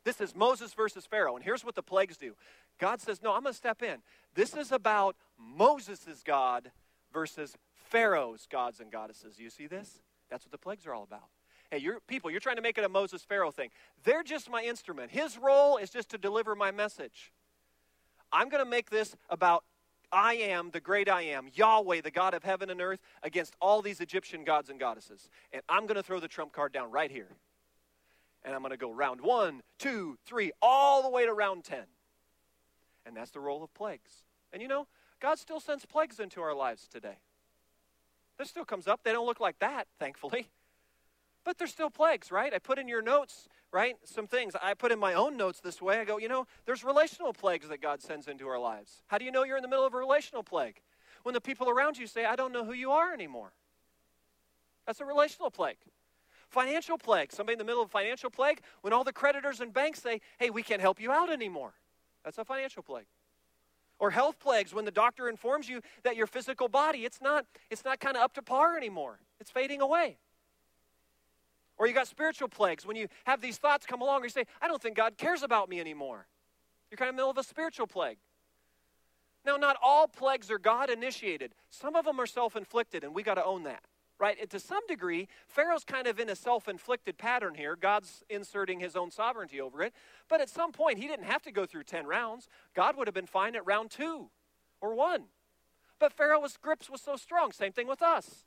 This 0.06 0.20
is 0.20 0.36
Moses 0.36 0.72
versus 0.72 1.04
Pharaoh. 1.04 1.34
And 1.34 1.44
here's 1.44 1.64
what 1.64 1.74
the 1.74 1.82
plagues 1.82 2.16
do 2.16 2.34
God 2.78 3.00
says, 3.00 3.20
No, 3.24 3.34
I'm 3.34 3.42
going 3.42 3.52
to 3.52 3.56
step 3.58 3.82
in. 3.82 3.96
This 4.36 4.54
is 4.54 4.70
about 4.70 5.16
Moses' 5.36 6.22
God 6.24 6.70
versus 7.12 7.56
Pharaoh's 7.74 8.46
gods 8.48 8.78
and 8.78 8.92
goddesses. 8.92 9.40
You 9.40 9.50
see 9.50 9.66
this? 9.66 10.00
That's 10.30 10.44
what 10.44 10.52
the 10.52 10.58
plagues 10.58 10.86
are 10.86 10.94
all 10.94 11.02
about. 11.02 11.24
Hey, 11.72 11.78
you're, 11.78 11.98
people, 12.06 12.30
you're 12.30 12.38
trying 12.38 12.54
to 12.54 12.62
make 12.62 12.78
it 12.78 12.84
a 12.84 12.88
Moses 12.88 13.24
Pharaoh 13.24 13.50
thing. 13.50 13.70
They're 14.04 14.22
just 14.22 14.48
my 14.48 14.62
instrument. 14.62 15.10
His 15.10 15.36
role 15.38 15.76
is 15.76 15.90
just 15.90 16.08
to 16.10 16.18
deliver 16.18 16.54
my 16.54 16.70
message. 16.70 17.32
I'm 18.30 18.48
going 18.48 18.62
to 18.62 18.70
make 18.70 18.90
this 18.90 19.16
about 19.28 19.64
I 20.12 20.34
am 20.34 20.70
the 20.70 20.78
great 20.78 21.08
I 21.08 21.22
am, 21.22 21.48
Yahweh, 21.52 22.02
the 22.02 22.12
God 22.12 22.32
of 22.32 22.44
heaven 22.44 22.70
and 22.70 22.80
earth, 22.80 23.00
against 23.24 23.56
all 23.60 23.82
these 23.82 24.00
Egyptian 24.00 24.44
gods 24.44 24.70
and 24.70 24.78
goddesses. 24.78 25.28
And 25.52 25.62
I'm 25.68 25.86
going 25.86 25.96
to 25.96 26.02
throw 26.04 26.20
the 26.20 26.28
trump 26.28 26.52
card 26.52 26.72
down 26.72 26.92
right 26.92 27.10
here 27.10 27.30
and 28.46 28.54
I'm 28.54 28.62
going 28.62 28.70
to 28.70 28.76
go 28.76 28.92
round 28.92 29.20
one, 29.20 29.60
two, 29.78 30.16
three, 30.24 30.52
all 30.62 31.02
the 31.02 31.10
way 31.10 31.26
to 31.26 31.34
round 31.34 31.64
10. 31.64 31.80
And 33.04 33.16
that's 33.16 33.32
the 33.32 33.40
role 33.40 33.62
of 33.64 33.74
plagues. 33.74 34.22
And 34.52 34.62
you 34.62 34.68
know, 34.68 34.86
God 35.20 35.38
still 35.38 35.58
sends 35.58 35.84
plagues 35.84 36.20
into 36.20 36.40
our 36.40 36.54
lives 36.54 36.86
today. 36.86 37.18
This 38.38 38.48
still 38.48 38.64
comes 38.64 38.86
up. 38.86 39.00
They 39.02 39.12
don't 39.12 39.26
look 39.26 39.40
like 39.40 39.58
that, 39.58 39.88
thankfully. 39.98 40.46
But 41.44 41.58
there's 41.58 41.70
still 41.70 41.90
plagues, 41.90 42.32
right? 42.32 42.52
I 42.52 42.58
put 42.58 42.76
in 42.76 42.88
your 42.88 43.02
notes, 43.02 43.46
right? 43.70 43.94
Some 44.02 44.26
things. 44.26 44.56
I 44.60 44.74
put 44.74 44.90
in 44.90 44.98
my 44.98 45.14
own 45.14 45.36
notes 45.36 45.60
this 45.60 45.80
way. 45.80 46.00
I 46.00 46.04
go, 46.04 46.18
you 46.18 46.26
know, 46.26 46.48
there's 46.64 46.82
relational 46.82 47.32
plagues 47.32 47.68
that 47.68 47.80
God 47.80 48.02
sends 48.02 48.26
into 48.26 48.48
our 48.48 48.58
lives. 48.58 49.04
How 49.06 49.16
do 49.16 49.24
you 49.24 49.30
know 49.30 49.44
you're 49.44 49.56
in 49.56 49.62
the 49.62 49.68
middle 49.68 49.86
of 49.86 49.94
a 49.94 49.96
relational 49.96 50.42
plague? 50.42 50.80
When 51.22 51.34
the 51.34 51.40
people 51.40 51.70
around 51.70 51.98
you 51.98 52.08
say, 52.08 52.24
I 52.24 52.34
don't 52.34 52.50
know 52.50 52.64
who 52.64 52.72
you 52.72 52.90
are 52.90 53.14
anymore. 53.14 53.52
That's 54.88 55.00
a 55.00 55.04
relational 55.04 55.52
plague. 55.52 55.78
Financial 56.48 56.96
plague. 56.96 57.32
Somebody 57.32 57.54
in 57.54 57.58
the 57.58 57.64
middle 57.64 57.82
of 57.82 57.88
a 57.88 57.92
financial 57.92 58.30
plague, 58.30 58.60
when 58.82 58.92
all 58.92 59.04
the 59.04 59.12
creditors 59.12 59.60
and 59.60 59.72
banks 59.72 60.00
say, 60.00 60.20
hey, 60.38 60.50
we 60.50 60.62
can't 60.62 60.80
help 60.80 61.00
you 61.00 61.10
out 61.10 61.30
anymore. 61.30 61.74
That's 62.24 62.38
a 62.38 62.44
financial 62.44 62.82
plague. 62.82 63.06
Or 63.98 64.10
health 64.10 64.38
plagues 64.38 64.74
when 64.74 64.84
the 64.84 64.90
doctor 64.90 65.28
informs 65.28 65.68
you 65.68 65.80
that 66.02 66.16
your 66.16 66.26
physical 66.26 66.68
body, 66.68 67.04
it's 67.04 67.20
not, 67.20 67.46
it's 67.70 67.84
not 67.84 67.98
kind 67.98 68.16
of 68.16 68.22
up 68.22 68.34
to 68.34 68.42
par 68.42 68.76
anymore. 68.76 69.18
It's 69.40 69.50
fading 69.50 69.80
away. 69.80 70.18
Or 71.78 71.86
you 71.86 71.94
got 71.94 72.06
spiritual 72.06 72.48
plagues 72.48 72.86
when 72.86 72.96
you 72.96 73.08
have 73.24 73.40
these 73.40 73.58
thoughts 73.58 73.86
come 73.86 74.00
along 74.00 74.16
and 74.16 74.24
you 74.24 74.30
say, 74.30 74.44
I 74.60 74.68
don't 74.68 74.80
think 74.80 74.96
God 74.96 75.16
cares 75.16 75.42
about 75.42 75.68
me 75.68 75.80
anymore. 75.80 76.26
You're 76.90 76.96
kind 76.96 77.08
of 77.08 77.12
in 77.12 77.16
the 77.16 77.20
middle 77.20 77.30
of 77.30 77.38
a 77.38 77.44
spiritual 77.44 77.86
plague. 77.86 78.18
Now, 79.44 79.56
not 79.56 79.76
all 79.82 80.08
plagues 80.08 80.50
are 80.50 80.58
God 80.58 80.90
initiated. 80.90 81.52
Some 81.70 81.96
of 81.96 82.04
them 82.04 82.20
are 82.20 82.26
self 82.26 82.56
inflicted, 82.56 83.04
and 83.04 83.14
we 83.14 83.22
got 83.22 83.34
to 83.34 83.44
own 83.44 83.62
that 83.64 83.82
right? 84.18 84.36
And 84.40 84.48
to 84.50 84.60
some 84.60 84.86
degree, 84.86 85.28
Pharaoh's 85.46 85.84
kind 85.84 86.06
of 86.06 86.18
in 86.18 86.28
a 86.28 86.36
self 86.36 86.68
inflicted 86.68 87.18
pattern 87.18 87.54
here. 87.54 87.76
God's 87.76 88.24
inserting 88.28 88.80
his 88.80 88.96
own 88.96 89.10
sovereignty 89.10 89.60
over 89.60 89.82
it. 89.82 89.92
But 90.28 90.40
at 90.40 90.48
some 90.48 90.72
point, 90.72 90.98
he 90.98 91.06
didn't 91.06 91.26
have 91.26 91.42
to 91.42 91.52
go 91.52 91.66
through 91.66 91.84
10 91.84 92.06
rounds. 92.06 92.48
God 92.74 92.96
would 92.96 93.06
have 93.06 93.14
been 93.14 93.26
fine 93.26 93.56
at 93.56 93.66
round 93.66 93.90
two 93.90 94.28
or 94.80 94.94
one. 94.94 95.24
But 95.98 96.12
Pharaoh's 96.12 96.56
grips 96.56 96.90
was 96.90 97.00
so 97.00 97.16
strong. 97.16 97.52
Same 97.52 97.72
thing 97.72 97.88
with 97.88 98.02
us. 98.02 98.44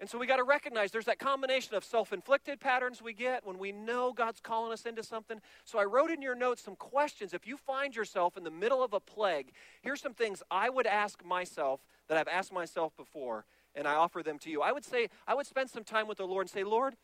And 0.00 0.10
so 0.10 0.18
we 0.18 0.26
got 0.26 0.36
to 0.36 0.44
recognize 0.44 0.90
there's 0.90 1.04
that 1.04 1.20
combination 1.20 1.74
of 1.74 1.84
self 1.84 2.12
inflicted 2.12 2.60
patterns 2.60 3.00
we 3.00 3.14
get 3.14 3.46
when 3.46 3.58
we 3.58 3.70
know 3.70 4.12
God's 4.12 4.40
calling 4.40 4.72
us 4.72 4.86
into 4.86 5.04
something. 5.04 5.40
So 5.64 5.78
I 5.78 5.84
wrote 5.84 6.10
in 6.10 6.20
your 6.20 6.34
notes 6.34 6.62
some 6.62 6.76
questions. 6.76 7.32
If 7.32 7.46
you 7.46 7.56
find 7.56 7.94
yourself 7.94 8.36
in 8.36 8.42
the 8.42 8.50
middle 8.50 8.82
of 8.82 8.92
a 8.92 9.00
plague, 9.00 9.52
here's 9.82 10.00
some 10.00 10.12
things 10.12 10.42
I 10.50 10.68
would 10.68 10.86
ask 10.86 11.24
myself 11.24 11.80
that 12.08 12.18
I've 12.18 12.28
asked 12.28 12.52
myself 12.52 12.94
before 12.96 13.44
and 13.74 13.86
I 13.86 13.94
offer 13.94 14.22
them 14.22 14.38
to 14.40 14.50
you. 14.50 14.62
I 14.62 14.72
would 14.72 14.84
say, 14.84 15.08
I 15.26 15.34
would 15.34 15.46
spend 15.46 15.70
some 15.70 15.84
time 15.84 16.06
with 16.06 16.18
the 16.18 16.26
Lord 16.26 16.44
and 16.44 16.50
say, 16.50 16.64
Lord, 16.64 16.94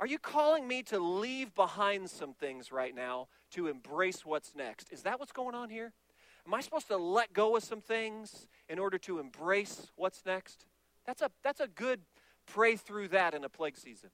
are 0.00 0.06
you 0.06 0.18
calling 0.18 0.68
me 0.68 0.82
to 0.84 0.98
leave 0.98 1.54
behind 1.54 2.08
some 2.08 2.32
things 2.32 2.70
right 2.70 2.94
now 2.94 3.28
to 3.52 3.66
embrace 3.66 4.24
what's 4.24 4.54
next? 4.54 4.92
Is 4.92 5.02
that 5.02 5.18
what's 5.18 5.32
going 5.32 5.54
on 5.54 5.70
here? 5.70 5.92
Am 6.46 6.54
I 6.54 6.60
supposed 6.60 6.88
to 6.88 6.96
let 6.96 7.32
go 7.32 7.56
of 7.56 7.64
some 7.64 7.80
things 7.80 8.46
in 8.68 8.78
order 8.78 8.96
to 8.98 9.18
embrace 9.18 9.90
what's 9.96 10.24
next? 10.24 10.66
That's 11.04 11.20
a, 11.20 11.30
that's 11.42 11.60
a 11.60 11.66
good 11.66 12.00
pray 12.46 12.76
through 12.76 13.08
that 13.08 13.34
in 13.34 13.44
a 13.44 13.48
plague 13.48 13.76
season. 13.76 14.10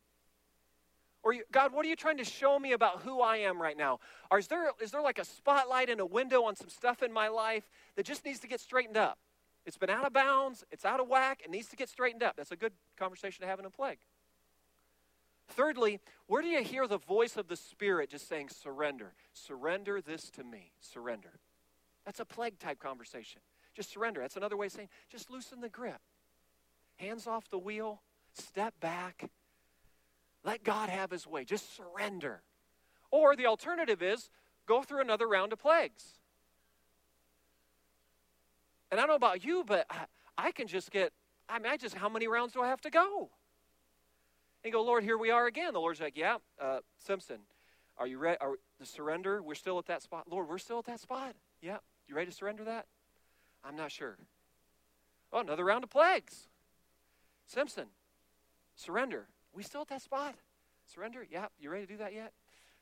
Or, 1.22 1.32
you, 1.32 1.42
God, 1.52 1.72
what 1.72 1.86
are 1.86 1.88
you 1.88 1.96
trying 1.96 2.18
to 2.18 2.24
show 2.24 2.58
me 2.58 2.72
about 2.72 3.00
who 3.00 3.20
I 3.20 3.38
am 3.38 3.60
right 3.60 3.76
now? 3.76 4.00
Or 4.30 4.38
is 4.38 4.46
there, 4.46 4.70
is 4.82 4.90
there 4.90 5.00
like 5.00 5.18
a 5.18 5.24
spotlight 5.24 5.88
in 5.88 6.00
a 6.00 6.06
window 6.06 6.44
on 6.44 6.56
some 6.56 6.68
stuff 6.68 7.02
in 7.02 7.12
my 7.12 7.28
life 7.28 7.64
that 7.96 8.04
just 8.04 8.24
needs 8.24 8.40
to 8.40 8.46
get 8.46 8.60
straightened 8.60 8.96
up? 8.96 9.18
It's 9.66 9.78
been 9.78 9.90
out 9.90 10.06
of 10.06 10.12
bounds, 10.12 10.64
it's 10.70 10.84
out 10.84 11.00
of 11.00 11.08
whack, 11.08 11.40
it 11.44 11.50
needs 11.50 11.68
to 11.68 11.76
get 11.76 11.88
straightened 11.88 12.22
up. 12.22 12.36
That's 12.36 12.50
a 12.50 12.56
good 12.56 12.72
conversation 12.98 13.42
to 13.42 13.48
have 13.48 13.58
in 13.58 13.64
a 13.64 13.70
plague. 13.70 13.98
Thirdly, 15.48 16.00
where 16.26 16.42
do 16.42 16.48
you 16.48 16.62
hear 16.62 16.86
the 16.86 16.98
voice 16.98 17.36
of 17.36 17.48
the 17.48 17.56
Spirit 17.56 18.10
just 18.10 18.28
saying, 18.28 18.48
surrender? 18.48 19.14
Surrender 19.32 20.00
this 20.00 20.30
to 20.30 20.44
me. 20.44 20.72
Surrender. 20.80 21.32
That's 22.04 22.20
a 22.20 22.24
plague 22.24 22.58
type 22.58 22.78
conversation. 22.78 23.40
Just 23.74 23.92
surrender. 23.92 24.20
That's 24.20 24.36
another 24.36 24.56
way 24.56 24.66
of 24.66 24.72
saying, 24.72 24.88
just 25.10 25.30
loosen 25.30 25.60
the 25.60 25.68
grip. 25.68 26.00
Hands 26.96 27.26
off 27.26 27.48
the 27.50 27.58
wheel, 27.58 28.02
step 28.32 28.74
back, 28.80 29.30
let 30.44 30.62
God 30.62 30.90
have 30.90 31.10
his 31.10 31.26
way. 31.26 31.44
Just 31.44 31.74
surrender. 31.74 32.42
Or 33.10 33.34
the 33.34 33.46
alternative 33.46 34.02
is 34.02 34.28
go 34.66 34.82
through 34.82 35.00
another 35.00 35.26
round 35.26 35.52
of 35.52 35.58
plagues. 35.58 36.18
And 38.90 39.00
I 39.00 39.02
don't 39.02 39.08
know 39.08 39.14
about 39.16 39.44
you, 39.44 39.64
but 39.66 39.86
I, 39.90 40.04
I 40.36 40.52
can 40.52 40.66
just 40.66 40.90
get, 40.90 41.12
I 41.48 41.58
mean, 41.58 41.72
I 41.72 41.76
just, 41.76 41.94
how 41.94 42.08
many 42.08 42.28
rounds 42.28 42.52
do 42.52 42.62
I 42.62 42.68
have 42.68 42.80
to 42.82 42.90
go? 42.90 43.30
And 44.62 44.72
go, 44.72 44.82
Lord, 44.82 45.04
here 45.04 45.18
we 45.18 45.30
are 45.30 45.46
again. 45.46 45.72
The 45.72 45.80
Lord's 45.80 46.00
like, 46.00 46.16
yeah, 46.16 46.36
uh, 46.60 46.78
Simpson, 46.98 47.38
are 47.98 48.06
you 48.06 48.18
ready? 48.18 48.38
Are 48.40 48.54
the 48.80 48.86
surrender? 48.86 49.42
We're 49.42 49.54
still 49.54 49.78
at 49.78 49.86
that 49.86 50.02
spot. 50.02 50.24
Lord, 50.30 50.48
we're 50.48 50.58
still 50.58 50.78
at 50.78 50.86
that 50.86 51.00
spot. 51.00 51.34
Yeah. 51.60 51.78
You 52.08 52.14
ready 52.14 52.30
to 52.30 52.36
surrender 52.36 52.64
that? 52.64 52.86
I'm 53.64 53.76
not 53.76 53.92
sure. 53.92 54.16
Oh, 55.32 55.40
another 55.40 55.64
round 55.64 55.84
of 55.84 55.90
plagues. 55.90 56.48
Simpson, 57.46 57.86
surrender. 58.74 59.28
We 59.52 59.62
still 59.62 59.82
at 59.82 59.88
that 59.88 60.02
spot? 60.02 60.34
Surrender? 60.86 61.26
Yeah. 61.30 61.46
You 61.58 61.70
ready 61.70 61.86
to 61.86 61.92
do 61.92 61.98
that 61.98 62.12
yet? 62.12 62.32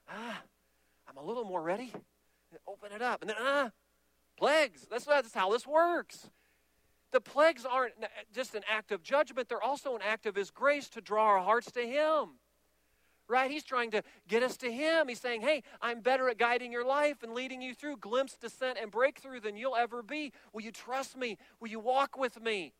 Ah, 0.08 0.42
I'm 1.08 1.16
a 1.16 1.22
little 1.22 1.44
more 1.44 1.62
ready. 1.62 1.92
Open 2.66 2.92
it 2.92 3.02
up. 3.02 3.22
And 3.22 3.30
then, 3.30 3.36
ah, 3.40 3.70
Plagues. 4.36 4.86
That's, 4.90 5.04
that's 5.04 5.34
how 5.34 5.50
this 5.52 5.66
works. 5.66 6.30
The 7.12 7.20
plagues 7.20 7.66
aren't 7.66 7.92
just 8.34 8.54
an 8.54 8.62
act 8.68 8.90
of 8.90 9.02
judgment, 9.02 9.48
they're 9.48 9.62
also 9.62 9.94
an 9.94 10.02
act 10.02 10.26
of 10.26 10.34
His 10.34 10.50
grace 10.50 10.88
to 10.90 11.00
draw 11.00 11.26
our 11.26 11.40
hearts 11.40 11.70
to 11.72 11.86
Him. 11.86 12.38
Right? 13.28 13.50
He's 13.50 13.64
trying 13.64 13.92
to 13.92 14.02
get 14.28 14.42
us 14.42 14.56
to 14.58 14.70
Him. 14.70 15.08
He's 15.08 15.20
saying, 15.20 15.42
Hey, 15.42 15.62
I'm 15.80 16.00
better 16.00 16.28
at 16.28 16.38
guiding 16.38 16.72
your 16.72 16.84
life 16.84 17.22
and 17.22 17.34
leading 17.34 17.62
you 17.62 17.74
through 17.74 17.98
glimpse, 17.98 18.36
descent, 18.36 18.78
and 18.80 18.90
breakthrough 18.90 19.40
than 19.40 19.56
you'll 19.56 19.76
ever 19.76 20.02
be. 20.02 20.32
Will 20.52 20.62
you 20.62 20.72
trust 20.72 21.16
me? 21.16 21.38
Will 21.60 21.68
you 21.68 21.78
walk 21.78 22.18
with 22.18 22.40
me? 22.42 22.72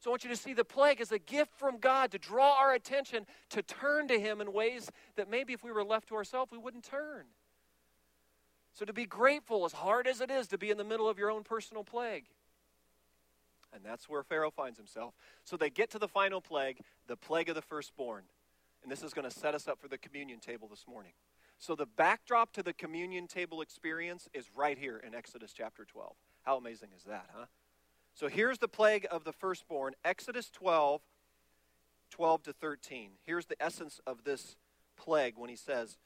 So 0.00 0.10
I 0.10 0.12
want 0.12 0.24
you 0.24 0.30
to 0.30 0.36
see 0.36 0.54
the 0.54 0.64
plague 0.64 1.00
as 1.00 1.12
a 1.12 1.18
gift 1.18 1.52
from 1.54 1.78
God 1.78 2.10
to 2.12 2.18
draw 2.18 2.58
our 2.58 2.72
attention 2.72 3.26
to 3.50 3.62
turn 3.62 4.08
to 4.08 4.18
Him 4.18 4.40
in 4.40 4.52
ways 4.52 4.90
that 5.16 5.30
maybe 5.30 5.52
if 5.52 5.62
we 5.62 5.72
were 5.72 5.84
left 5.84 6.08
to 6.08 6.14
ourselves, 6.14 6.50
we 6.50 6.58
wouldn't 6.58 6.84
turn. 6.84 7.26
So 8.72 8.84
to 8.84 8.92
be 8.92 9.06
grateful, 9.06 9.64
as 9.64 9.72
hard 9.72 10.06
as 10.06 10.20
it 10.20 10.30
is 10.30 10.46
to 10.48 10.58
be 10.58 10.70
in 10.70 10.78
the 10.78 10.84
middle 10.84 11.08
of 11.08 11.18
your 11.18 11.30
own 11.30 11.42
personal 11.42 11.84
plague. 11.84 12.24
And 13.72 13.84
that's 13.84 14.08
where 14.08 14.22
Pharaoh 14.22 14.50
finds 14.50 14.78
himself. 14.78 15.14
So 15.44 15.56
they 15.56 15.70
get 15.70 15.90
to 15.90 15.98
the 15.98 16.08
final 16.08 16.40
plague, 16.40 16.78
the 17.06 17.16
plague 17.16 17.48
of 17.48 17.54
the 17.54 17.62
firstborn. 17.62 18.24
And 18.82 18.90
this 18.90 19.02
is 19.02 19.12
going 19.12 19.28
to 19.28 19.36
set 19.36 19.54
us 19.54 19.68
up 19.68 19.80
for 19.80 19.88
the 19.88 19.98
communion 19.98 20.40
table 20.40 20.68
this 20.68 20.86
morning. 20.88 21.12
So 21.58 21.74
the 21.74 21.86
backdrop 21.86 22.52
to 22.52 22.62
the 22.62 22.72
communion 22.72 23.26
table 23.26 23.60
experience 23.60 24.28
is 24.32 24.46
right 24.56 24.78
here 24.78 24.96
in 24.96 25.14
Exodus 25.14 25.52
chapter 25.52 25.84
12. 25.84 26.14
How 26.42 26.56
amazing 26.56 26.88
is 26.96 27.04
that, 27.04 27.26
huh? 27.36 27.46
So 28.14 28.28
here's 28.28 28.58
the 28.58 28.68
plague 28.68 29.06
of 29.10 29.24
the 29.24 29.32
firstborn, 29.32 29.94
Exodus 30.04 30.50
12, 30.50 31.02
12 32.10 32.42
to 32.44 32.52
13. 32.52 33.10
Here's 33.24 33.46
the 33.46 33.62
essence 33.62 34.00
of 34.06 34.24
this 34.24 34.56
plague 34.96 35.34
when 35.36 35.50
he 35.50 35.56
says, 35.56 35.98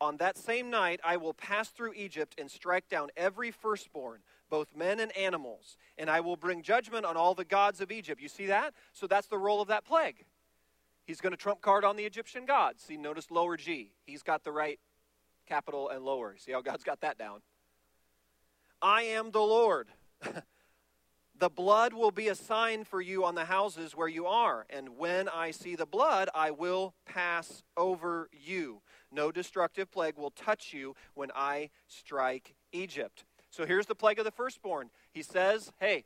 on 0.00 0.16
that 0.18 0.38
same 0.38 0.70
night, 0.70 1.00
I 1.04 1.16
will 1.16 1.34
pass 1.34 1.68
through 1.68 1.94
Egypt 1.94 2.34
and 2.38 2.50
strike 2.50 2.88
down 2.88 3.10
every 3.16 3.50
firstborn, 3.50 4.20
both 4.48 4.76
men 4.76 5.00
and 5.00 5.16
animals, 5.16 5.76
and 5.96 6.08
I 6.08 6.20
will 6.20 6.36
bring 6.36 6.62
judgment 6.62 7.04
on 7.04 7.16
all 7.16 7.34
the 7.34 7.44
gods 7.44 7.80
of 7.80 7.90
Egypt. 7.90 8.20
You 8.20 8.28
see 8.28 8.46
that? 8.46 8.74
So 8.92 9.06
that's 9.06 9.26
the 9.26 9.38
role 9.38 9.60
of 9.60 9.68
that 9.68 9.84
plague. 9.84 10.24
He's 11.04 11.20
going 11.20 11.32
to 11.32 11.38
trump 11.38 11.62
card 11.62 11.84
on 11.84 11.96
the 11.96 12.04
Egyptian 12.04 12.44
gods. 12.44 12.82
See, 12.82 12.96
notice 12.96 13.30
lower 13.30 13.56
G. 13.56 13.92
He's 14.04 14.22
got 14.22 14.44
the 14.44 14.52
right 14.52 14.78
capital 15.46 15.88
and 15.88 16.04
lower. 16.04 16.36
See 16.38 16.52
how 16.52 16.60
God's 16.60 16.84
got 16.84 17.00
that 17.00 17.18
down? 17.18 17.40
I 18.82 19.02
am 19.02 19.30
the 19.30 19.40
Lord. 19.40 19.88
the 21.38 21.48
blood 21.48 21.92
will 21.92 22.10
be 22.10 22.28
a 22.28 22.34
sign 22.34 22.84
for 22.84 23.00
you 23.00 23.24
on 23.24 23.34
the 23.34 23.46
houses 23.46 23.96
where 23.96 24.08
you 24.08 24.26
are, 24.26 24.66
and 24.70 24.96
when 24.98 25.28
I 25.28 25.50
see 25.50 25.76
the 25.76 25.86
blood, 25.86 26.28
I 26.34 26.50
will 26.50 26.94
pass 27.06 27.62
over 27.76 28.28
you. 28.32 28.82
No 29.10 29.30
destructive 29.32 29.90
plague 29.90 30.16
will 30.16 30.30
touch 30.30 30.72
you 30.72 30.94
when 31.14 31.30
I 31.34 31.70
strike 31.86 32.54
Egypt. 32.72 33.24
So 33.50 33.64
here's 33.66 33.86
the 33.86 33.94
plague 33.94 34.18
of 34.18 34.24
the 34.24 34.30
firstborn. 34.30 34.90
He 35.10 35.22
says, 35.22 35.72
Hey, 35.80 36.04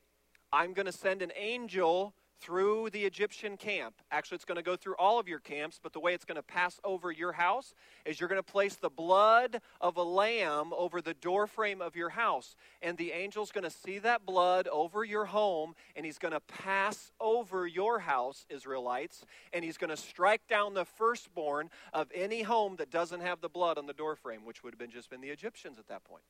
I'm 0.52 0.72
going 0.72 0.86
to 0.86 0.92
send 0.92 1.22
an 1.22 1.32
angel 1.36 2.14
through 2.42 2.90
the 2.90 3.04
Egyptian 3.04 3.56
camp. 3.56 3.94
Actually, 4.10 4.34
it's 4.34 4.44
going 4.44 4.56
to 4.56 4.62
go 4.62 4.74
through 4.74 4.96
all 4.98 5.20
of 5.20 5.28
your 5.28 5.38
camps, 5.38 5.78
but 5.80 5.92
the 5.92 6.00
way 6.00 6.12
it's 6.12 6.24
going 6.24 6.36
to 6.36 6.42
pass 6.42 6.80
over 6.82 7.12
your 7.12 7.32
house 7.32 7.72
is 8.04 8.18
you're 8.18 8.28
going 8.28 8.42
to 8.42 8.52
place 8.52 8.74
the 8.74 8.90
blood 8.90 9.60
of 9.80 9.96
a 9.96 10.02
lamb 10.02 10.72
over 10.76 11.00
the 11.00 11.14
doorframe 11.14 11.80
of 11.80 11.94
your 11.94 12.08
house. 12.08 12.56
And 12.82 12.98
the 12.98 13.12
angel's 13.12 13.52
going 13.52 13.64
to 13.64 13.70
see 13.70 13.98
that 14.00 14.26
blood 14.26 14.66
over 14.66 15.04
your 15.04 15.26
home, 15.26 15.74
and 15.94 16.04
he's 16.04 16.18
going 16.18 16.34
to 16.34 16.40
pass 16.40 17.12
over 17.20 17.66
your 17.66 18.00
house, 18.00 18.44
Israelites, 18.50 19.24
and 19.52 19.64
he's 19.64 19.78
going 19.78 19.90
to 19.90 19.96
strike 19.96 20.42
down 20.48 20.74
the 20.74 20.84
firstborn 20.84 21.70
of 21.92 22.08
any 22.12 22.42
home 22.42 22.76
that 22.76 22.90
doesn't 22.90 23.20
have 23.20 23.40
the 23.40 23.48
blood 23.48 23.78
on 23.78 23.86
the 23.86 23.92
doorframe, 23.92 24.44
which 24.44 24.64
would 24.64 24.74
have 24.74 24.80
been 24.80 24.90
just 24.90 25.10
been 25.10 25.20
the 25.20 25.30
Egyptians 25.30 25.78
at 25.78 25.86
that 25.86 26.02
point. 26.02 26.24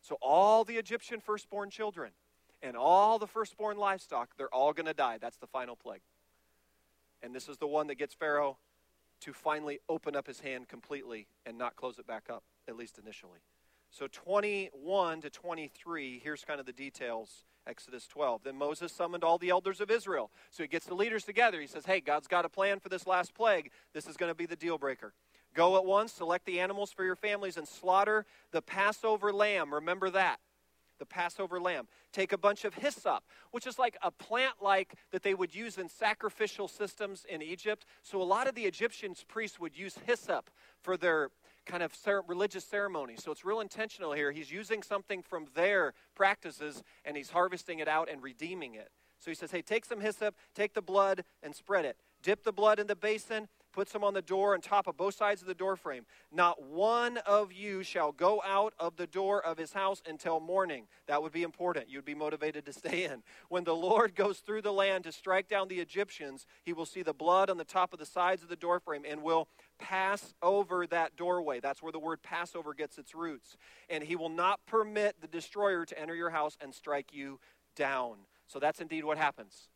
So 0.00 0.16
all 0.22 0.64
the 0.64 0.78
Egyptian 0.78 1.20
firstborn 1.20 1.68
children 1.68 2.12
and 2.62 2.76
all 2.76 3.18
the 3.18 3.26
firstborn 3.26 3.76
livestock, 3.76 4.36
they're 4.36 4.54
all 4.54 4.72
going 4.72 4.86
to 4.86 4.94
die. 4.94 5.18
That's 5.18 5.38
the 5.38 5.46
final 5.46 5.76
plague. 5.76 6.02
And 7.22 7.34
this 7.34 7.48
is 7.48 7.58
the 7.58 7.66
one 7.66 7.86
that 7.88 7.96
gets 7.96 8.14
Pharaoh 8.14 8.58
to 9.20 9.32
finally 9.32 9.80
open 9.88 10.16
up 10.16 10.26
his 10.26 10.40
hand 10.40 10.68
completely 10.68 11.26
and 11.44 11.58
not 11.58 11.76
close 11.76 11.98
it 11.98 12.06
back 12.06 12.24
up, 12.30 12.42
at 12.68 12.76
least 12.76 12.98
initially. 12.98 13.40
So 13.90 14.06
21 14.06 15.20
to 15.22 15.30
23, 15.30 16.20
here's 16.22 16.44
kind 16.44 16.60
of 16.60 16.66
the 16.66 16.72
details 16.72 17.44
Exodus 17.66 18.06
12. 18.06 18.44
Then 18.44 18.56
Moses 18.56 18.90
summoned 18.90 19.22
all 19.22 19.36
the 19.36 19.50
elders 19.50 19.80
of 19.80 19.90
Israel. 19.90 20.30
So 20.50 20.62
he 20.62 20.68
gets 20.68 20.86
the 20.86 20.94
leaders 20.94 21.24
together. 21.24 21.60
He 21.60 21.66
says, 21.66 21.84
Hey, 21.84 22.00
God's 22.00 22.26
got 22.26 22.44
a 22.44 22.48
plan 22.48 22.80
for 22.80 22.88
this 22.88 23.06
last 23.06 23.34
plague. 23.34 23.70
This 23.92 24.06
is 24.06 24.16
going 24.16 24.30
to 24.30 24.34
be 24.34 24.46
the 24.46 24.56
deal 24.56 24.78
breaker. 24.78 25.12
Go 25.54 25.76
at 25.76 25.84
once, 25.84 26.12
select 26.12 26.46
the 26.46 26.60
animals 26.60 26.92
for 26.92 27.04
your 27.04 27.16
families, 27.16 27.56
and 27.56 27.66
slaughter 27.66 28.24
the 28.52 28.62
Passover 28.62 29.32
lamb. 29.32 29.74
Remember 29.74 30.08
that. 30.10 30.38
The 31.00 31.06
Passover 31.06 31.58
lamb. 31.58 31.88
Take 32.12 32.32
a 32.32 32.38
bunch 32.38 32.64
of 32.64 32.74
hyssop, 32.74 33.24
which 33.50 33.66
is 33.66 33.78
like 33.78 33.96
a 34.02 34.12
plant 34.12 34.54
like 34.62 34.94
that 35.10 35.24
they 35.24 35.34
would 35.34 35.52
use 35.52 35.78
in 35.78 35.88
sacrificial 35.88 36.68
systems 36.68 37.26
in 37.28 37.42
Egypt. 37.42 37.84
So 38.04 38.22
a 38.22 38.24
lot 38.24 38.46
of 38.46 38.54
the 38.54 38.66
Egyptian 38.66 39.14
priests 39.26 39.58
would 39.58 39.76
use 39.76 39.98
hyssop 40.06 40.50
for 40.80 40.96
their 40.96 41.30
kind 41.66 41.82
of 41.82 41.92
religious 42.28 42.64
ceremony. 42.64 43.16
So 43.16 43.32
it's 43.32 43.44
real 43.44 43.60
intentional 43.60 44.12
here. 44.12 44.30
He's 44.30 44.52
using 44.52 44.82
something 44.82 45.22
from 45.22 45.46
their 45.54 45.94
practices 46.14 46.82
and 47.04 47.16
he's 47.16 47.30
harvesting 47.30 47.80
it 47.80 47.88
out 47.88 48.08
and 48.10 48.22
redeeming 48.22 48.74
it. 48.74 48.90
So 49.18 49.30
he 49.30 49.34
says, 49.34 49.50
hey, 49.50 49.62
take 49.62 49.84
some 49.84 50.00
hyssop, 50.00 50.34
take 50.54 50.74
the 50.74 50.82
blood, 50.82 51.24
and 51.42 51.54
spread 51.54 51.84
it. 51.84 51.96
Dip 52.22 52.42
the 52.42 52.52
blood 52.52 52.78
in 52.78 52.86
the 52.86 52.96
basin, 52.96 53.48
put 53.72 53.88
them 53.90 54.04
on 54.04 54.14
the 54.14 54.22
door 54.22 54.54
and 54.54 54.62
top 54.62 54.86
of 54.86 54.96
both 54.96 55.14
sides 55.14 55.42
of 55.42 55.48
the 55.48 55.54
door 55.54 55.76
frame. 55.76 56.04
Not 56.32 56.62
one 56.62 57.18
of 57.18 57.52
you 57.52 57.82
shall 57.82 58.12
go 58.12 58.42
out 58.44 58.74
of 58.78 58.96
the 58.96 59.06
door 59.06 59.44
of 59.44 59.58
his 59.58 59.72
house 59.72 60.02
until 60.08 60.40
morning. 60.40 60.86
That 61.06 61.22
would 61.22 61.32
be 61.32 61.42
important. 61.42 61.88
You'd 61.88 62.04
be 62.04 62.14
motivated 62.14 62.66
to 62.66 62.72
stay 62.80 63.04
in. 63.04 63.22
When 63.48 63.64
the 63.64 63.74
Lord 63.74 64.14
goes 64.14 64.38
through 64.38 64.62
the 64.62 64.72
land 64.72 65.04
to 65.04 65.12
strike 65.12 65.48
down 65.48 65.68
the 65.68 65.80
Egyptians, 65.80 66.46
he 66.62 66.72
will 66.72 66.86
see 66.86 67.02
the 67.02 67.12
blood 67.12 67.50
on 67.50 67.58
the 67.58 67.64
top 67.64 67.92
of 67.92 67.98
the 67.98 68.06
sides 68.06 68.42
of 68.42 68.48
the 68.48 68.56
door 68.56 68.80
frame 68.80 69.04
and 69.08 69.22
will 69.22 69.48
pass 69.78 70.34
over 70.42 70.86
that 70.88 71.16
doorway. 71.16 71.60
That's 71.60 71.82
where 71.82 71.92
the 71.92 71.98
word 71.98 72.22
Passover 72.22 72.74
gets 72.74 72.98
its 72.98 73.14
roots. 73.14 73.56
And 73.88 74.04
he 74.04 74.16
will 74.16 74.28
not 74.28 74.60
permit 74.66 75.16
the 75.20 75.28
destroyer 75.28 75.84
to 75.86 75.98
enter 75.98 76.14
your 76.14 76.30
house 76.30 76.56
and 76.60 76.74
strike 76.74 77.12
you 77.12 77.40
down. 77.76 78.16
So 78.46 78.58
that's 78.58 78.80
indeed 78.80 79.04
what 79.04 79.16
happens. 79.16 79.68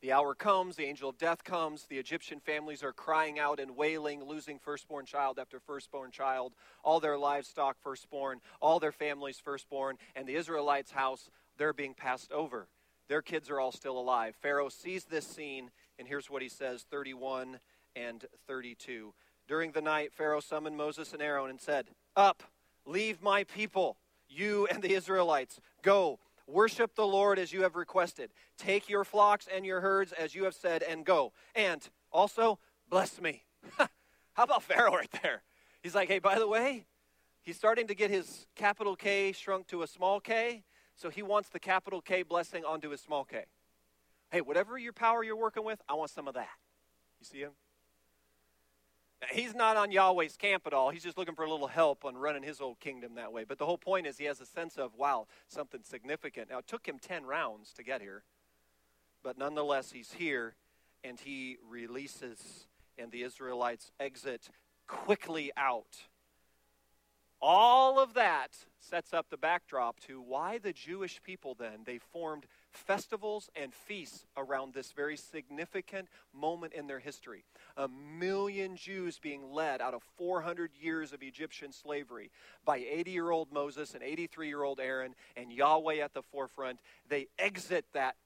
The 0.00 0.12
hour 0.12 0.34
comes, 0.34 0.76
the 0.76 0.86
angel 0.86 1.10
of 1.10 1.18
death 1.18 1.44
comes, 1.44 1.84
the 1.84 1.98
Egyptian 1.98 2.40
families 2.40 2.82
are 2.82 2.92
crying 2.92 3.38
out 3.38 3.60
and 3.60 3.76
wailing, 3.76 4.24
losing 4.24 4.58
firstborn 4.58 5.04
child 5.04 5.38
after 5.38 5.60
firstborn 5.60 6.10
child, 6.10 6.54
all 6.82 7.00
their 7.00 7.18
livestock 7.18 7.76
firstborn, 7.82 8.40
all 8.62 8.80
their 8.80 8.92
families 8.92 9.38
firstborn, 9.38 9.98
and 10.16 10.26
the 10.26 10.36
Israelites' 10.36 10.92
house, 10.92 11.28
they're 11.58 11.74
being 11.74 11.92
passed 11.92 12.32
over. 12.32 12.66
Their 13.08 13.20
kids 13.20 13.50
are 13.50 13.60
all 13.60 13.72
still 13.72 13.98
alive. 13.98 14.36
Pharaoh 14.40 14.70
sees 14.70 15.04
this 15.04 15.26
scene, 15.26 15.70
and 15.98 16.08
here's 16.08 16.30
what 16.30 16.40
he 16.40 16.48
says 16.48 16.86
31 16.90 17.58
and 17.94 18.24
32. 18.46 19.12
During 19.46 19.72
the 19.72 19.82
night, 19.82 20.14
Pharaoh 20.14 20.40
summoned 20.40 20.78
Moses 20.78 21.12
and 21.12 21.20
Aaron 21.20 21.50
and 21.50 21.60
said, 21.60 21.88
Up, 22.16 22.42
leave 22.86 23.20
my 23.20 23.44
people, 23.44 23.98
you 24.28 24.66
and 24.70 24.80
the 24.82 24.94
Israelites. 24.94 25.60
Go 25.82 26.20
Worship 26.50 26.94
the 26.96 27.06
Lord 27.06 27.38
as 27.38 27.52
you 27.52 27.62
have 27.62 27.76
requested. 27.76 28.30
Take 28.58 28.88
your 28.88 29.04
flocks 29.04 29.46
and 29.52 29.64
your 29.64 29.80
herds 29.80 30.12
as 30.12 30.34
you 30.34 30.44
have 30.44 30.54
said, 30.54 30.82
and 30.82 31.04
go. 31.04 31.32
And 31.54 31.88
also, 32.10 32.58
bless 32.88 33.20
me. 33.20 33.44
How 33.78 34.44
about 34.44 34.62
Pharaoh 34.62 34.92
right 34.92 35.10
there? 35.22 35.42
He's 35.82 35.94
like, 35.94 36.08
hey, 36.08 36.18
by 36.18 36.38
the 36.38 36.48
way, 36.48 36.84
he's 37.42 37.56
starting 37.56 37.86
to 37.86 37.94
get 37.94 38.10
his 38.10 38.46
capital 38.56 38.96
K 38.96 39.32
shrunk 39.32 39.68
to 39.68 39.82
a 39.82 39.86
small 39.86 40.20
k, 40.20 40.64
so 40.96 41.08
he 41.08 41.22
wants 41.22 41.48
the 41.48 41.60
capital 41.60 42.00
K 42.00 42.22
blessing 42.22 42.64
onto 42.64 42.90
his 42.90 43.00
small 43.00 43.24
k. 43.24 43.44
Hey, 44.30 44.40
whatever 44.40 44.78
your 44.78 44.92
power 44.92 45.24
you're 45.24 45.36
working 45.36 45.64
with, 45.64 45.80
I 45.88 45.94
want 45.94 46.10
some 46.10 46.28
of 46.28 46.34
that. 46.34 46.48
You 47.20 47.26
see 47.26 47.38
him? 47.38 47.52
He's 49.32 49.54
not 49.54 49.76
on 49.76 49.92
Yahweh's 49.92 50.36
camp 50.36 50.66
at 50.66 50.72
all. 50.72 50.90
He's 50.90 51.02
just 51.02 51.18
looking 51.18 51.34
for 51.34 51.44
a 51.44 51.50
little 51.50 51.66
help 51.66 52.04
on 52.04 52.16
running 52.16 52.42
his 52.42 52.60
old 52.60 52.80
kingdom 52.80 53.14
that 53.16 53.32
way. 53.32 53.44
But 53.44 53.58
the 53.58 53.66
whole 53.66 53.78
point 53.78 54.06
is 54.06 54.16
he 54.16 54.24
has 54.24 54.40
a 54.40 54.46
sense 54.46 54.78
of, 54.78 54.94
wow, 54.96 55.26
something 55.48 55.82
significant. 55.82 56.50
Now, 56.50 56.58
it 56.58 56.66
took 56.66 56.86
him 56.86 56.98
10 56.98 57.26
rounds 57.26 57.72
to 57.74 57.82
get 57.82 58.00
here, 58.00 58.22
but 59.22 59.36
nonetheless, 59.36 59.92
he's 59.92 60.12
here 60.12 60.54
and 61.04 61.20
he 61.20 61.58
releases, 61.68 62.66
and 62.98 63.10
the 63.12 63.22
Israelites 63.22 63.92
exit 64.00 64.48
quickly 64.86 65.52
out. 65.56 65.98
All 67.42 67.98
of 67.98 68.14
that 68.14 68.50
sets 68.80 69.14
up 69.14 69.30
the 69.30 69.38
backdrop 69.38 69.98
to 70.00 70.20
why 70.20 70.58
the 70.58 70.72
Jewish 70.72 71.22
people 71.22 71.54
then, 71.54 71.80
they 71.84 71.98
formed 71.98 72.44
festivals 72.70 73.48
and 73.56 73.72
feasts 73.72 74.26
around 74.36 74.74
this 74.74 74.92
very 74.92 75.16
significant 75.16 76.08
moment 76.34 76.74
in 76.74 76.86
their 76.86 76.98
history. 76.98 77.44
A 77.78 77.88
million 77.88 78.76
Jews 78.76 79.18
being 79.18 79.52
led 79.52 79.80
out 79.80 79.94
of 79.94 80.02
400 80.18 80.70
years 80.80 81.12
of 81.12 81.22
Egyptian 81.22 81.72
slavery 81.72 82.30
by 82.64 82.78
80 82.78 83.10
year 83.10 83.30
old 83.30 83.50
Moses 83.52 83.94
and 83.94 84.02
83 84.02 84.48
year 84.48 84.62
old 84.62 84.78
Aaron 84.78 85.14
and 85.36 85.50
Yahweh 85.50 85.96
at 85.96 86.12
the 86.12 86.22
forefront. 86.22 86.78
They 87.08 87.28
exit 87.38 87.86
that 87.94 88.16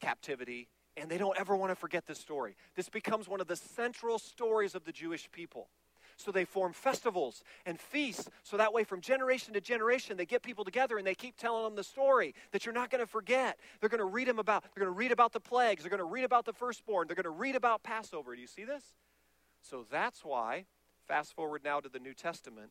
captivity 0.00 0.68
and 0.96 1.10
they 1.10 1.18
don't 1.18 1.38
ever 1.38 1.54
want 1.54 1.70
to 1.70 1.76
forget 1.76 2.06
this 2.06 2.18
story. 2.18 2.56
This 2.74 2.88
becomes 2.88 3.28
one 3.28 3.40
of 3.42 3.46
the 3.46 3.56
central 3.56 4.18
stories 4.18 4.74
of 4.74 4.84
the 4.84 4.92
Jewish 4.92 5.30
people. 5.30 5.68
So 6.16 6.32
they 6.32 6.44
form 6.44 6.72
festivals 6.72 7.42
and 7.66 7.78
feasts. 7.78 8.28
So 8.42 8.56
that 8.56 8.72
way, 8.72 8.84
from 8.84 9.00
generation 9.00 9.52
to 9.54 9.60
generation, 9.60 10.16
they 10.16 10.24
get 10.24 10.42
people 10.42 10.64
together 10.64 10.96
and 10.96 11.06
they 11.06 11.14
keep 11.14 11.36
telling 11.36 11.64
them 11.64 11.76
the 11.76 11.84
story 11.84 12.34
that 12.52 12.64
you're 12.64 12.74
not 12.74 12.90
going 12.90 13.02
to 13.02 13.10
forget. 13.10 13.58
They're 13.80 13.90
going 13.90 13.98
to 13.98 14.06
read 14.06 14.26
them 14.26 14.38
about. 14.38 14.62
They're 14.62 14.84
going 14.84 14.94
to 14.94 14.98
read 14.98 15.12
about 15.12 15.32
the 15.32 15.40
plagues. 15.40 15.82
They're 15.82 15.90
going 15.90 15.98
to 15.98 16.04
read 16.04 16.24
about 16.24 16.46
the 16.46 16.52
firstborn. 16.52 17.06
They're 17.06 17.16
going 17.16 17.24
to 17.24 17.30
read 17.30 17.54
about 17.54 17.82
Passover. 17.82 18.34
Do 18.34 18.40
you 18.40 18.46
see 18.46 18.64
this? 18.64 18.82
So 19.62 19.84
that's 19.90 20.24
why. 20.24 20.64
Fast 21.06 21.34
forward 21.34 21.62
now 21.64 21.80
to 21.80 21.88
the 21.88 22.00
New 22.00 22.14
Testament 22.14 22.70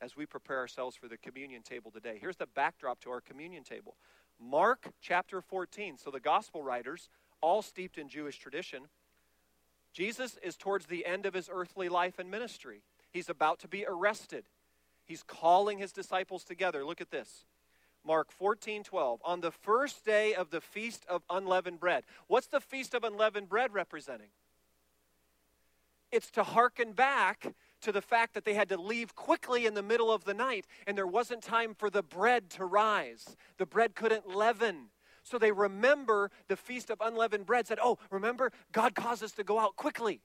as 0.00 0.16
we 0.16 0.26
prepare 0.26 0.58
ourselves 0.58 0.96
for 0.96 1.08
the 1.08 1.16
communion 1.16 1.62
table 1.62 1.90
today. 1.90 2.18
Here's 2.20 2.36
the 2.36 2.46
backdrop 2.46 3.00
to 3.02 3.10
our 3.10 3.20
communion 3.20 3.62
table. 3.62 3.96
Mark 4.40 4.88
chapter 5.00 5.40
14. 5.40 5.98
So 5.98 6.10
the 6.10 6.20
gospel 6.20 6.62
writers, 6.62 7.08
all 7.40 7.62
steeped 7.62 7.98
in 7.98 8.08
Jewish 8.08 8.38
tradition, 8.38 8.88
Jesus 9.96 10.36
is 10.42 10.56
towards 10.56 10.84
the 10.84 11.06
end 11.06 11.24
of 11.24 11.32
his 11.32 11.48
earthly 11.50 11.88
life 11.88 12.18
and 12.18 12.30
ministry. 12.30 12.82
He's 13.10 13.30
about 13.30 13.60
to 13.60 13.68
be 13.68 13.86
arrested. 13.88 14.44
He's 15.06 15.22
calling 15.22 15.78
his 15.78 15.90
disciples 15.90 16.44
together. 16.44 16.84
Look 16.84 17.00
at 17.00 17.10
this. 17.10 17.46
Mark 18.04 18.30
14, 18.30 18.84
12. 18.84 19.20
On 19.24 19.40
the 19.40 19.50
first 19.50 20.04
day 20.04 20.34
of 20.34 20.50
the 20.50 20.60
Feast 20.60 21.06
of 21.08 21.22
Unleavened 21.30 21.80
Bread. 21.80 22.04
What's 22.26 22.46
the 22.46 22.60
Feast 22.60 22.92
of 22.92 23.04
Unleavened 23.04 23.48
Bread 23.48 23.72
representing? 23.72 24.28
It's 26.12 26.30
to 26.32 26.42
hearken 26.42 26.92
back 26.92 27.54
to 27.80 27.90
the 27.90 28.02
fact 28.02 28.34
that 28.34 28.44
they 28.44 28.52
had 28.52 28.68
to 28.68 28.76
leave 28.76 29.14
quickly 29.14 29.64
in 29.64 29.72
the 29.72 29.82
middle 29.82 30.12
of 30.12 30.24
the 30.24 30.34
night 30.34 30.66
and 30.86 30.96
there 30.96 31.06
wasn't 31.06 31.42
time 31.42 31.74
for 31.74 31.88
the 31.88 32.02
bread 32.02 32.50
to 32.50 32.66
rise. 32.66 33.34
The 33.56 33.64
bread 33.64 33.94
couldn't 33.94 34.28
leaven. 34.28 34.90
So 35.26 35.38
they 35.38 35.50
remember 35.50 36.30
the 36.46 36.56
Feast 36.56 36.88
of 36.88 37.00
Unleavened 37.00 37.46
Bread, 37.46 37.66
said, 37.66 37.80
Oh, 37.82 37.98
remember, 38.10 38.52
God 38.70 38.94
caused 38.94 39.24
us 39.24 39.32
to 39.32 39.42
go 39.42 39.58
out 39.58 39.74
quickly. 39.74 40.20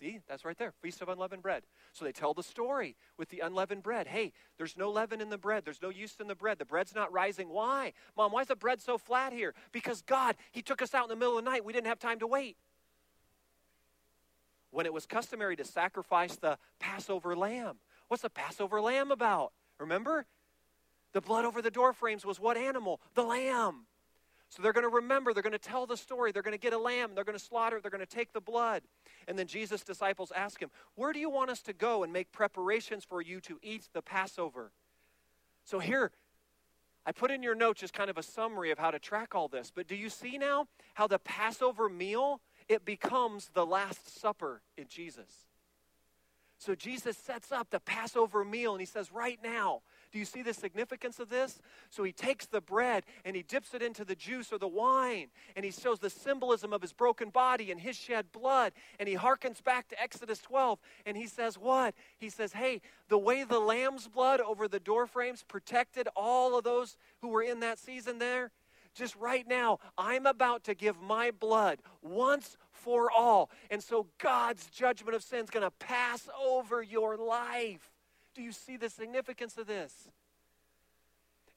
See, 0.00 0.20
that's 0.26 0.42
right 0.42 0.56
there, 0.56 0.72
Feast 0.80 1.02
of 1.02 1.10
Unleavened 1.10 1.42
Bread. 1.42 1.64
So 1.92 2.06
they 2.06 2.12
tell 2.12 2.32
the 2.32 2.42
story 2.42 2.96
with 3.18 3.28
the 3.28 3.40
unleavened 3.40 3.82
bread. 3.82 4.06
Hey, 4.06 4.32
there's 4.56 4.74
no 4.74 4.90
leaven 4.90 5.20
in 5.20 5.28
the 5.28 5.36
bread. 5.36 5.66
There's 5.66 5.82
no 5.82 5.90
yeast 5.90 6.18
in 6.18 6.28
the 6.28 6.34
bread. 6.34 6.58
The 6.58 6.64
bread's 6.64 6.94
not 6.94 7.12
rising. 7.12 7.50
Why? 7.50 7.92
Mom, 8.16 8.32
why 8.32 8.40
is 8.40 8.46
the 8.46 8.56
bread 8.56 8.80
so 8.80 8.96
flat 8.96 9.34
here? 9.34 9.52
Because 9.70 10.00
God, 10.00 10.36
He 10.50 10.62
took 10.62 10.80
us 10.80 10.94
out 10.94 11.04
in 11.04 11.08
the 11.10 11.16
middle 11.16 11.36
of 11.36 11.44
the 11.44 11.50
night. 11.50 11.62
We 11.62 11.74
didn't 11.74 11.88
have 11.88 11.98
time 11.98 12.20
to 12.20 12.26
wait. 12.26 12.56
When 14.70 14.86
it 14.86 14.94
was 14.94 15.04
customary 15.04 15.56
to 15.56 15.64
sacrifice 15.64 16.36
the 16.36 16.56
Passover 16.78 17.36
lamb. 17.36 17.76
What's 18.06 18.22
the 18.22 18.30
Passover 18.30 18.80
lamb 18.80 19.10
about? 19.10 19.52
Remember? 19.78 20.24
The 21.12 21.20
blood 21.20 21.44
over 21.44 21.60
the 21.60 21.70
door 21.70 21.92
frames 21.92 22.24
was 22.24 22.40
what 22.40 22.56
animal? 22.56 23.00
The 23.14 23.24
lamb. 23.24 23.84
So 24.48 24.62
they're 24.62 24.72
going 24.72 24.84
to 24.84 24.88
remember, 24.88 25.34
they're 25.34 25.42
going 25.42 25.52
to 25.52 25.58
tell 25.58 25.86
the 25.86 25.96
story, 25.96 26.32
they're 26.32 26.42
going 26.42 26.56
to 26.56 26.60
get 26.60 26.72
a 26.72 26.78
lamb, 26.78 27.10
they're 27.14 27.24
going 27.24 27.38
to 27.38 27.44
slaughter 27.44 27.80
they're 27.80 27.90
going 27.90 28.04
to 28.04 28.06
take 28.06 28.32
the 28.32 28.40
blood. 28.40 28.82
And 29.26 29.38
then 29.38 29.46
Jesus' 29.46 29.82
disciples 29.82 30.32
ask 30.34 30.60
him, 30.60 30.70
Where 30.94 31.12
do 31.12 31.18
you 31.18 31.28
want 31.28 31.50
us 31.50 31.60
to 31.62 31.72
go 31.72 32.02
and 32.02 32.12
make 32.12 32.32
preparations 32.32 33.04
for 33.04 33.20
you 33.20 33.40
to 33.42 33.58
eat 33.62 33.88
the 33.92 34.00
Passover? 34.00 34.72
So 35.64 35.78
here, 35.78 36.12
I 37.04 37.12
put 37.12 37.30
in 37.30 37.42
your 37.42 37.54
notes 37.54 37.80
just 37.80 37.92
kind 37.92 38.08
of 38.08 38.16
a 38.16 38.22
summary 38.22 38.70
of 38.70 38.78
how 38.78 38.90
to 38.90 38.98
track 38.98 39.34
all 39.34 39.48
this. 39.48 39.70
But 39.74 39.86
do 39.86 39.94
you 39.94 40.08
see 40.08 40.38
now 40.38 40.66
how 40.94 41.06
the 41.06 41.18
Passover 41.18 41.88
meal 41.88 42.40
it 42.68 42.84
becomes 42.84 43.50
the 43.52 43.66
last 43.66 44.18
supper 44.20 44.62
in 44.76 44.86
Jesus? 44.88 45.47
So 46.58 46.74
Jesus 46.74 47.16
sets 47.16 47.52
up 47.52 47.70
the 47.70 47.78
Passover 47.78 48.44
meal 48.44 48.72
and 48.72 48.80
he 48.80 48.86
says, 48.86 49.12
Right 49.12 49.38
now, 49.42 49.82
do 50.10 50.18
you 50.18 50.24
see 50.24 50.42
the 50.42 50.52
significance 50.52 51.20
of 51.20 51.28
this? 51.28 51.60
So 51.88 52.02
he 52.02 52.10
takes 52.10 52.46
the 52.46 52.60
bread 52.60 53.04
and 53.24 53.36
he 53.36 53.42
dips 53.42 53.74
it 53.74 53.82
into 53.82 54.04
the 54.04 54.16
juice 54.16 54.52
or 54.52 54.58
the 54.58 54.66
wine, 54.66 55.28
and 55.54 55.64
he 55.64 55.70
shows 55.70 56.00
the 56.00 56.10
symbolism 56.10 56.72
of 56.72 56.82
his 56.82 56.92
broken 56.92 57.30
body 57.30 57.70
and 57.70 57.80
his 57.80 57.96
shed 57.96 58.32
blood. 58.32 58.72
And 58.98 59.08
he 59.08 59.14
harkens 59.14 59.62
back 59.62 59.86
to 59.88 60.02
Exodus 60.02 60.40
12, 60.40 60.80
and 61.06 61.16
he 61.16 61.28
says, 61.28 61.56
What? 61.56 61.94
He 62.18 62.28
says, 62.28 62.52
Hey, 62.52 62.80
the 63.08 63.18
way 63.18 63.44
the 63.44 63.60
lamb's 63.60 64.08
blood 64.08 64.40
over 64.40 64.66
the 64.66 64.80
doorframes 64.80 65.44
protected 65.44 66.08
all 66.16 66.58
of 66.58 66.64
those 66.64 66.96
who 67.20 67.28
were 67.28 67.42
in 67.42 67.60
that 67.60 67.78
season 67.78 68.18
there, 68.18 68.50
just 68.98 69.16
right 69.16 69.46
now, 69.46 69.78
I'm 69.96 70.26
about 70.26 70.64
to 70.64 70.74
give 70.74 71.00
my 71.00 71.30
blood 71.30 71.78
once 72.02 72.56
for 72.72 73.10
all. 73.10 73.50
And 73.70 73.82
so 73.82 74.06
God's 74.18 74.66
judgment 74.66 75.14
of 75.14 75.22
sin 75.22 75.44
is 75.44 75.50
going 75.50 75.64
to 75.64 75.70
pass 75.70 76.28
over 76.44 76.82
your 76.82 77.16
life. 77.16 77.90
Do 78.34 78.42
you 78.42 78.52
see 78.52 78.76
the 78.76 78.90
significance 78.90 79.56
of 79.56 79.66
this? 79.66 80.08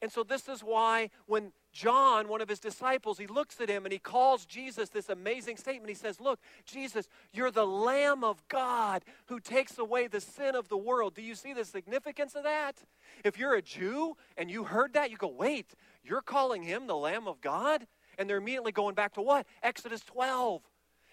And 0.02 0.10
so, 0.10 0.24
this 0.24 0.48
is 0.48 0.62
why 0.62 1.10
when 1.26 1.52
John, 1.72 2.26
one 2.26 2.40
of 2.40 2.48
his 2.48 2.58
disciples, 2.58 3.18
he 3.18 3.28
looks 3.28 3.60
at 3.60 3.68
him 3.68 3.86
and 3.86 3.92
he 3.92 4.00
calls 4.00 4.44
Jesus 4.44 4.88
this 4.88 5.08
amazing 5.08 5.56
statement. 5.56 5.88
He 5.88 5.94
says, 5.94 6.20
Look, 6.20 6.40
Jesus, 6.66 7.08
you're 7.32 7.52
the 7.52 7.66
Lamb 7.66 8.24
of 8.24 8.42
God 8.48 9.04
who 9.26 9.38
takes 9.38 9.78
away 9.78 10.08
the 10.08 10.20
sin 10.20 10.56
of 10.56 10.68
the 10.68 10.76
world. 10.76 11.14
Do 11.14 11.22
you 11.22 11.36
see 11.36 11.52
the 11.52 11.64
significance 11.64 12.34
of 12.34 12.42
that? 12.42 12.82
If 13.24 13.38
you're 13.38 13.54
a 13.54 13.62
Jew 13.62 14.16
and 14.36 14.50
you 14.50 14.64
heard 14.64 14.94
that, 14.94 15.12
you 15.12 15.16
go, 15.16 15.28
Wait, 15.28 15.72
you're 16.02 16.20
calling 16.20 16.64
him 16.64 16.88
the 16.88 16.96
Lamb 16.96 17.28
of 17.28 17.40
God? 17.40 17.86
And 18.18 18.28
they're 18.28 18.38
immediately 18.38 18.72
going 18.72 18.96
back 18.96 19.14
to 19.14 19.22
what? 19.22 19.46
Exodus 19.62 20.00
12. 20.00 20.62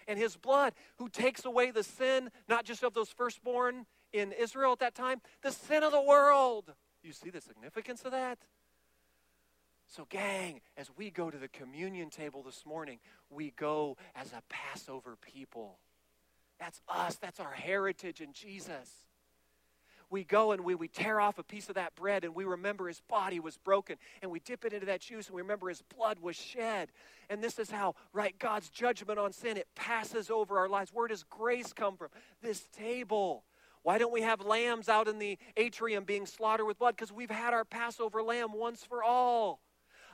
And 0.08 0.18
his 0.18 0.36
blood, 0.36 0.74
who 0.96 1.08
takes 1.08 1.44
away 1.44 1.70
the 1.70 1.84
sin, 1.84 2.30
not 2.48 2.64
just 2.64 2.82
of 2.82 2.94
those 2.94 3.08
firstborn 3.08 3.86
in 4.12 4.32
Israel 4.32 4.72
at 4.72 4.80
that 4.80 4.96
time, 4.96 5.20
the 5.42 5.52
sin 5.52 5.84
of 5.84 5.92
the 5.92 6.02
world. 6.02 6.74
You 7.04 7.12
see 7.12 7.30
the 7.30 7.40
significance 7.40 8.02
of 8.04 8.10
that? 8.10 8.38
So, 9.96 10.06
gang, 10.08 10.60
as 10.76 10.88
we 10.96 11.10
go 11.10 11.30
to 11.30 11.36
the 11.36 11.48
communion 11.48 12.10
table 12.10 12.44
this 12.44 12.64
morning, 12.64 13.00
we 13.28 13.52
go 13.56 13.96
as 14.14 14.32
a 14.32 14.40
Passover 14.48 15.16
people. 15.20 15.78
That's 16.60 16.80
us, 16.88 17.16
that's 17.16 17.40
our 17.40 17.50
heritage 17.50 18.20
in 18.20 18.32
Jesus. 18.32 18.88
We 20.08 20.22
go 20.22 20.52
and 20.52 20.62
we, 20.62 20.76
we 20.76 20.86
tear 20.86 21.20
off 21.20 21.38
a 21.38 21.42
piece 21.42 21.68
of 21.68 21.74
that 21.74 21.96
bread 21.96 22.24
and 22.24 22.36
we 22.36 22.44
remember 22.44 22.86
his 22.86 23.00
body 23.08 23.40
was 23.40 23.56
broken 23.56 23.96
and 24.22 24.30
we 24.30 24.38
dip 24.38 24.64
it 24.64 24.72
into 24.72 24.86
that 24.86 25.00
juice 25.00 25.26
and 25.26 25.34
we 25.34 25.42
remember 25.42 25.68
his 25.68 25.82
blood 25.96 26.20
was 26.20 26.36
shed. 26.36 26.90
And 27.28 27.42
this 27.42 27.58
is 27.58 27.70
how, 27.70 27.96
right, 28.12 28.36
God's 28.38 28.68
judgment 28.70 29.18
on 29.18 29.32
sin, 29.32 29.56
it 29.56 29.66
passes 29.74 30.30
over 30.30 30.58
our 30.58 30.68
lives. 30.68 30.92
Where 30.92 31.08
does 31.08 31.24
grace 31.24 31.72
come 31.72 31.96
from? 31.96 32.08
This 32.42 32.62
table. 32.76 33.42
Why 33.82 33.98
don't 33.98 34.12
we 34.12 34.22
have 34.22 34.40
lambs 34.40 34.88
out 34.88 35.08
in 35.08 35.18
the 35.18 35.36
atrium 35.56 36.04
being 36.04 36.26
slaughtered 36.26 36.66
with 36.66 36.78
blood? 36.78 36.94
Because 36.94 37.12
we've 37.12 37.30
had 37.30 37.54
our 37.54 37.64
Passover 37.64 38.22
lamb 38.22 38.52
once 38.52 38.84
for 38.84 39.02
all. 39.02 39.60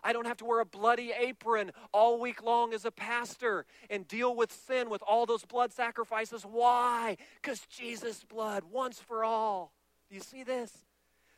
I 0.02 0.12
don't 0.12 0.26
have 0.26 0.37
to 0.38 0.44
wear 0.44 0.61
a 0.61 0.64
bloody 0.64 1.12
apron 1.18 1.72
all 1.92 2.20
week 2.20 2.42
long 2.42 2.72
as 2.72 2.85
a 2.85 2.90
pastor 2.90 3.64
and 3.90 4.06
deal 4.06 4.35
with 4.35 4.52
sin 4.52 4.90
with 4.90 5.02
all 5.06 5.26
those 5.26 5.44
blood 5.44 5.72
sacrifices. 5.72 6.42
Why? 6.42 7.16
Because 7.40 7.61
Jesus' 7.66 8.24
blood, 8.24 8.64
once 8.70 8.98
for 8.98 9.24
all. 9.24 9.72
Do 10.09 10.14
you 10.14 10.22
see 10.22 10.42
this? 10.42 10.72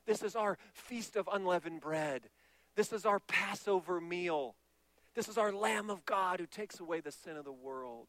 This 0.07 0.23
is 0.23 0.37
our 0.37 0.59
feast 0.73 1.17
of 1.17 1.29
unleavened 1.33 1.81
bread. 1.81 2.23
This 2.77 2.93
is 2.93 3.05
our 3.05 3.19
Passover 3.21 4.01
meal. 4.01 4.55
This 5.15 5.29
is 5.29 5.37
our 5.37 5.53
Lamb 5.53 5.91
of 5.91 6.05
God 6.07 6.41
who 6.41 6.47
takes 6.47 6.81
away 6.81 7.01
the 7.01 7.13
sin 7.13 7.37
of 7.37 7.45
the 7.45 7.53
world. 7.53 8.07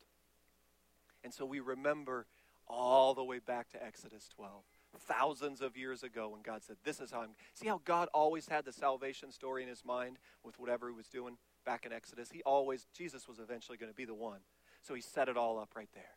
And 1.23 1.33
so 1.33 1.45
we 1.45 1.59
remember 1.59 2.25
all 2.67 3.13
the 3.13 3.23
way 3.23 3.39
back 3.39 3.69
to 3.71 3.83
Exodus 3.83 4.29
12 4.35 4.63
thousands 4.97 5.62
of 5.62 5.78
years 5.78 6.04
ago 6.04 6.30
when 6.30 6.41
God 6.41 6.63
said, 6.63 6.78
This 6.84 6.99
is 6.99 7.12
how 7.12 7.21
I'm. 7.21 7.30
See 7.54 7.67
how 7.67 7.82
God 7.86 8.10
always 8.13 8.47
had 8.47 8.65
the 8.65 8.71
salvation 8.71 9.32
story 9.32 9.63
in 9.63 9.69
his 9.69 9.86
mind 9.86 10.17
with 10.43 10.60
whatever 10.60 10.89
he 10.89 10.95
was 10.95 11.08
doing 11.08 11.38
back 11.65 11.86
in 11.86 11.93
Exodus? 11.93 12.32
He 12.32 12.41
always, 12.43 12.88
Jesus 12.93 13.28
was 13.28 13.39
eventually 13.39 13.78
going 13.78 13.91
to 13.91 13.95
be 13.95 14.06
the 14.06 14.15
one. 14.15 14.39
So 14.82 14.93
he 14.93 15.02
set 15.02 15.30
it 15.30 15.38
all 15.38 15.60
up 15.60 15.69
right 15.75 15.89
there. 15.93 16.15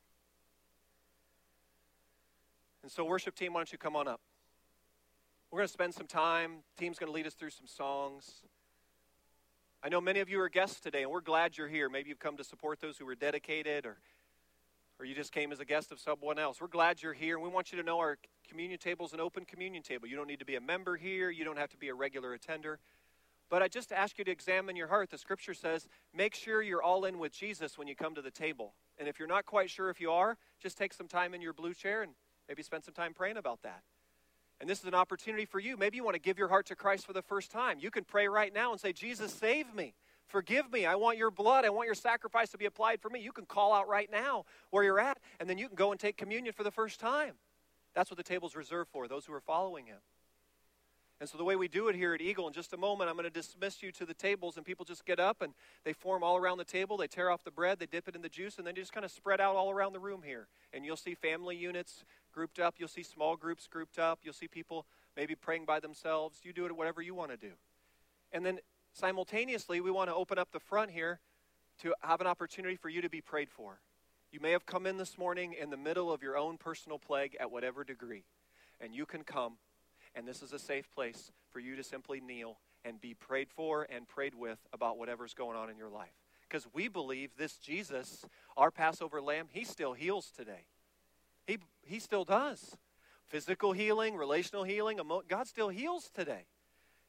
And 2.83 2.91
so, 2.91 3.05
worship 3.05 3.35
team, 3.35 3.53
why 3.53 3.61
don't 3.61 3.71
you 3.71 3.79
come 3.79 3.95
on 3.95 4.09
up? 4.09 4.21
We're 5.51 5.59
going 5.59 5.69
to 5.69 5.73
spend 5.73 5.95
some 5.95 6.07
time. 6.07 6.63
Team's 6.79 6.99
going 6.99 7.09
to 7.09 7.15
lead 7.15 7.27
us 7.27 7.35
through 7.35 7.51
some 7.51 7.67
songs. 7.67 8.43
I 9.85 9.89
know 9.89 10.01
many 10.01 10.21
of 10.21 10.29
you 10.29 10.41
are 10.41 10.49
guests 10.49 10.81
today, 10.81 11.03
and 11.03 11.11
we're 11.11 11.21
glad 11.21 11.59
you're 11.59 11.69
here. 11.69 11.89
Maybe 11.89 12.09
you've 12.09 12.21
come 12.21 12.37
to 12.37 12.45
support 12.45 12.81
those 12.81 12.99
who 12.99 13.05
were 13.05 13.15
dedicated 13.15 13.85
or 13.85 13.99
or 15.03 15.05
you 15.05 15.17
just 15.17 15.33
came 15.33 15.51
as 15.51 15.59
a 15.59 15.65
guest 15.65 15.91
of 15.91 15.99
someone 15.99 16.39
else. 16.39 16.61
We're 16.61 16.69
glad 16.69 17.03
you're 17.03 17.13
here. 17.13 17.37
We 17.37 17.49
want 17.49 17.73
you 17.73 17.79
to 17.79 17.83
know 17.83 17.99
our 17.99 18.19
communion 18.49 18.79
table 18.79 19.05
is 19.05 19.13
an 19.13 19.19
open 19.19 19.45
communion 19.45 19.83
table. 19.83 20.07
You 20.07 20.15
don't 20.15 20.29
need 20.29 20.39
to 20.39 20.45
be 20.45 20.55
a 20.55 20.61
member 20.61 20.97
here, 20.97 21.29
you 21.29 21.45
don't 21.45 21.59
have 21.59 21.71
to 21.71 21.77
be 21.77 21.89
a 21.89 21.95
regular 21.95 22.35
attender. 22.35 22.79
But 23.51 23.63
I 23.63 23.69
just 23.69 23.91
ask 23.91 24.17
you 24.17 24.25
to 24.25 24.31
examine 24.31 24.77
your 24.77 24.87
heart. 24.87 25.11
The 25.11 25.19
scripture 25.19 25.55
says, 25.55 25.89
make 26.15 26.37
sure 26.37 26.63
you're 26.63 26.85
all 26.85 27.05
in 27.05 27.19
with 27.19 27.33
Jesus 27.33 27.77
when 27.77 27.89
you 27.89 27.97
come 27.97 28.15
to 28.15 28.23
the 28.23 28.31
table. 28.31 28.75
And 28.97 29.09
if 29.09 29.19
you're 29.19 29.27
not 29.27 29.45
quite 29.45 29.71
sure 29.71 29.91
if 29.91 30.01
you 30.01 30.13
are, 30.13 30.39
just 30.61 30.79
take 30.79 30.95
some 30.95 31.09
time 31.09 31.35
in 31.35 31.43
your 31.43 31.53
blue 31.53 31.75
chair 31.75 32.05
and 32.05 32.13
maybe 32.49 32.63
spend 32.63 32.85
some 32.85 32.95
time 32.95 33.13
praying 33.13 33.39
about 33.39 33.61
that. 33.63 33.83
And 34.61 34.71
this 34.71 34.79
is 34.79 34.85
an 34.85 34.95
opportunity 34.95 35.47
for 35.47 35.59
you. 35.59 35.77
Maybe 35.77 35.97
you 35.97 36.05
want 36.05 36.15
to 36.15 36.23
give 36.23 36.39
your 36.39 36.47
heart 36.47 36.67
to 36.67 36.77
Christ 36.77 37.07
for 37.07 37.13
the 37.13 37.23
first 37.23 37.51
time. 37.51 37.79
You 37.81 37.91
can 37.91 38.05
pray 38.05 38.29
right 38.29 38.55
now 38.55 38.71
and 38.71 38.81
say, 38.81 38.93
Jesus, 38.93 39.35
save 39.35 39.75
me. 39.75 39.95
Forgive 40.29 40.73
me. 40.73 40.87
I 40.87 40.95
want 40.95 41.19
your 41.19 41.31
blood. 41.31 41.65
I 41.65 41.71
want 41.71 41.87
your 41.87 41.95
sacrifice 41.95 42.51
to 42.51 42.59
be 42.59 42.65
applied 42.65 43.01
for 43.01 43.11
me. 43.11 43.21
You 43.21 43.33
can 43.33 43.45
call 43.45 43.73
out 43.73 43.89
right 43.89 44.11
now 44.11 44.45
where 44.71 44.83
you're 44.83 45.01
at, 45.01 45.19
and 45.41 45.49
then 45.49 45.59
you 45.59 45.67
can 45.67 45.77
go 45.77 45.91
and 45.91 46.01
take 46.01 46.17
communion 46.17 46.55
for 46.55 46.63
the 46.63 46.71
first 46.71 47.01
time. 47.01 47.35
That's 47.95 48.11
what 48.11 48.17
the 48.17 48.23
table's 48.23 48.57
reserved 48.57 48.91
for, 48.91 49.09
those 49.09 49.27
who 49.27 49.35
are 49.35 49.41
following 49.41 49.87
him. 49.87 49.99
And 51.21 51.29
so, 51.29 51.39
the 51.39 51.45
way 51.45 51.55
we 51.55 51.69
do 51.69 51.87
it 51.87 51.95
here 51.95 52.15
at 52.15 52.21
Eagle, 52.21 52.49
in 52.49 52.53
just 52.53 52.73
a 52.73 52.77
moment, 52.77 53.09
I'm 53.09 53.15
going 53.15 53.25
to 53.25 53.31
dismiss 53.31 53.81
you 53.81 53.93
to 53.93 54.05
the 54.05 54.15
tables, 54.15 54.57
and 54.57 54.67
people 54.67 54.85
just 54.85 55.05
get 55.05 55.21
up 55.21 55.41
and 55.41 55.55
they 55.85 55.93
form 55.93 56.25
all 56.25 56.37
around 56.37 56.59
the 56.59 56.65
table. 56.65 56.97
They 56.97 57.07
tear 57.07 57.31
off 57.31 57.45
the 57.45 57.53
bread, 57.53 57.79
they 57.79 57.87
dip 57.87 58.09
it 58.09 58.17
in 58.17 58.23
the 58.23 58.29
juice, 58.29 58.59
and 58.59 58.67
then 58.67 58.75
just 58.75 58.93
kind 58.93 59.05
of 59.05 59.13
spread 59.13 59.41
out 59.41 59.55
all 59.55 59.71
around 59.71 59.93
the 59.93 60.01
room 60.01 60.23
here. 60.25 60.49
And 60.73 60.85
you'll 60.85 60.97
see 60.97 61.15
family 61.15 61.55
units 61.55 62.05
grouped 62.33 62.59
up, 62.59 62.75
you'll 62.79 62.89
see 62.89 63.05
small 63.05 63.37
groups 63.37 63.69
grouped 63.69 64.01
up, 64.01 64.19
you'll 64.25 64.35
see 64.35 64.49
people 64.49 64.85
maybe 65.17 65.37
praying 65.37 65.65
by 65.65 65.79
themselves. 65.79 66.41
You 66.43 66.53
do 66.53 66.67
it 66.67 66.77
whatever 66.77 67.01
you 67.01 67.15
want 67.15 67.31
to 67.31 67.37
do. 67.37 67.53
And 68.33 68.45
then 68.45 68.59
simultaneously, 68.93 69.81
we 69.81 69.91
want 69.91 70.11
to 70.11 70.15
open 70.15 70.39
up 70.39 70.53
the 70.53 70.61
front 70.61 70.91
here 70.91 71.21
to 71.81 71.95
have 72.01 72.21
an 72.21 72.27
opportunity 72.27 72.77
for 72.77 72.89
you 72.89 73.03
to 73.03 73.09
be 73.09 73.21
prayed 73.21 73.51
for. 73.51 73.81
You 74.31 74.41
may 74.41 74.53
have 74.53 74.67
come 74.67 74.87
in 74.87 74.97
this 74.97 75.19
morning 75.19 75.55
in 75.61 75.71
the 75.71 75.77
middle 75.77 76.13
of 76.13 76.23
your 76.23 76.37
own 76.37 76.57
personal 76.57 76.99
plague 76.99 77.37
at 77.39 77.51
whatever 77.51 77.85
degree, 77.85 78.25
and 78.81 78.95
you 78.95 79.05
can 79.05 79.25
come, 79.25 79.55
and 80.15 80.27
this 80.27 80.43
is 80.43 80.53
a 80.53 80.59
safe 80.59 80.91
place 80.91 81.33
for 81.51 81.61
you 81.61 81.77
to 81.77 81.83
simply 81.83 82.21
kneel 82.21 82.59
and 82.85 83.01
be 83.01 83.15
prayed 83.15 83.49
for 83.51 83.87
and 83.91 84.09
prayed 84.09 84.35
with 84.35 84.59
about 84.73 84.99
whatever's 84.99 85.35
going 85.35 85.57
on 85.57 85.71
in 85.71 85.77
your 85.77 85.91
life. 85.91 86.15
Because 86.49 86.67
we 86.73 86.89
believe 86.89 87.31
this 87.37 87.57
Jesus, 87.57 88.25
our 88.57 88.71
Passover 88.71 89.21
lamb, 89.21 89.49
he 89.51 89.65
still 89.65 89.93
heals 89.93 90.31
today. 90.37 90.67
He, 91.47 91.59
he 91.83 91.99
still 91.99 92.25
does. 92.25 92.77
Physical 93.27 93.73
healing, 93.73 94.17
relational 94.17 94.65
healing, 94.65 94.99
emo- 94.99 95.23
God 95.27 95.47
still 95.47 95.69
heals 95.69 96.11
today. 96.15 96.47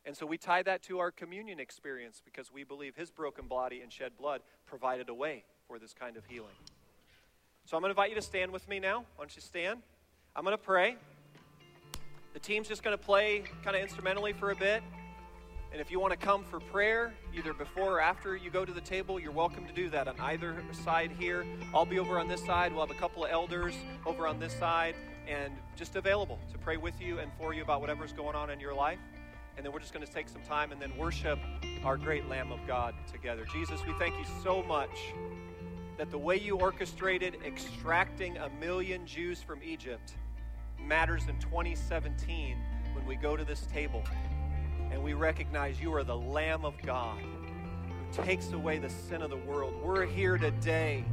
And 0.06 0.16
so 0.18 0.26
we 0.26 0.38
tie 0.38 0.64
that 0.64 0.84
to 0.84 1.00
our 1.00 1.12
communion 1.12 1.60
experience 1.60 2.22
because 2.24 2.52
we 2.52 2.64
believe 2.64 2.96
his 2.96 3.10
broken 3.10 3.48
body 3.48 3.82
and 3.82 3.92
shed 3.92 4.12
blood 4.18 4.42
provided 4.66 5.08
a 5.08 5.14
way 5.14 5.46
for 5.68 5.80
this 5.80 5.94
kind 5.94 6.18
of 6.18 6.26
healing. 6.26 6.56
So 7.66 7.78
I'm 7.78 7.82
going 7.82 7.90
to 7.90 7.92
invite 7.92 8.10
you 8.10 8.16
to 8.16 8.22
stand 8.22 8.52
with 8.52 8.68
me 8.68 8.80
now. 8.80 9.00
Why 9.16 9.24
don't 9.24 9.36
you 9.36 9.42
stand? 9.42 9.82
I'm 10.36 10.44
going 10.44 10.58
to 10.58 10.62
pray. 10.62 10.98
The 12.34 12.40
team's 12.40 12.68
just 12.68 12.84
going 12.84 12.98
to 12.98 13.02
play 13.02 13.44
kind 13.64 13.78
of 13.78 13.82
instrumentally 13.82 14.34
for 14.34 14.52
a 14.52 14.56
bit. 14.56 14.84
And 15.72 15.80
if 15.80 15.90
you 15.90 16.00
want 16.00 16.12
to 16.12 16.18
come 16.18 16.44
for 16.44 16.60
prayer, 16.60 17.14
either 17.34 17.54
before 17.54 17.94
or 17.94 18.02
after 18.02 18.36
you 18.36 18.52
go 18.52 18.66
to 18.66 18.74
the 18.74 18.82
table, 18.82 19.20
you're 19.20 19.32
welcome 19.32 19.66
to 19.66 19.74
do 19.74 19.90
that 19.92 20.08
on 20.08 20.20
either 20.20 20.62
side 20.84 21.12
here. 21.18 21.46
I'll 21.74 21.86
be 21.86 21.98
over 21.98 22.20
on 22.20 22.28
this 22.28 22.46
side. 22.46 22.74
We'll 22.74 22.86
have 22.86 22.96
a 22.96 23.00
couple 23.00 23.24
of 23.24 23.32
elders 23.32 23.74
over 24.06 24.28
on 24.28 24.40
this 24.40 24.54
side 24.54 24.96
and 25.28 25.54
just 25.78 25.96
available 25.96 26.38
to 26.52 26.58
pray 26.58 26.76
with 26.76 27.00
you 27.00 27.20
and 27.20 27.32
for 27.40 27.54
you 27.54 27.64
about 27.64 27.80
whatever's 27.80 28.12
going 28.12 28.36
on 28.36 28.50
in 28.50 28.60
your 28.60 28.74
life 28.74 29.00
and 29.56 29.66
then 29.66 29.72
we're 29.72 29.80
just 29.80 29.94
going 29.94 30.06
to 30.06 30.12
take 30.12 30.30
some 30.30 30.42
time 30.42 30.72
and 30.72 30.82
then 30.82 30.96
worship 30.98 31.40
our 31.84 31.98
great 31.98 32.28
Lamb 32.28 32.52
of 32.52 32.60
God 32.68 32.96
together. 33.12 33.46
Jesus, 33.52 33.86
we 33.86 33.94
thank 33.94 34.18
you 34.18 34.26
so 34.44 34.64
much 34.64 35.14
that 35.98 36.10
the 36.10 36.18
way 36.18 36.40
you 36.40 36.58
orchestrated 36.58 37.38
extracting 37.46 38.38
a 38.38 38.50
million 38.60 39.06
Jews 39.06 39.42
from 39.42 39.62
Egypt 39.64 40.16
matters 40.80 41.28
in 41.28 41.40
2017 41.40 42.58
when 42.94 43.06
we 43.06 43.16
go 43.16 43.38
to 43.38 43.46
this 43.46 43.66
table 43.68 44.04
and 44.92 45.02
we 45.04 45.14
recognize 45.14 45.80
you 45.80 45.94
are 45.94 46.04
the 46.04 46.18
Lamb 46.18 46.66
of 46.66 46.74
God 46.82 47.20
who 47.20 48.24
takes 48.24 48.52
away 48.52 48.80
the 48.80 48.90
sin 48.90 49.22
of 49.22 49.30
the 49.30 49.38
world. 49.38 49.74
We're 49.84 50.06
here 50.06 50.38
today 50.38 51.06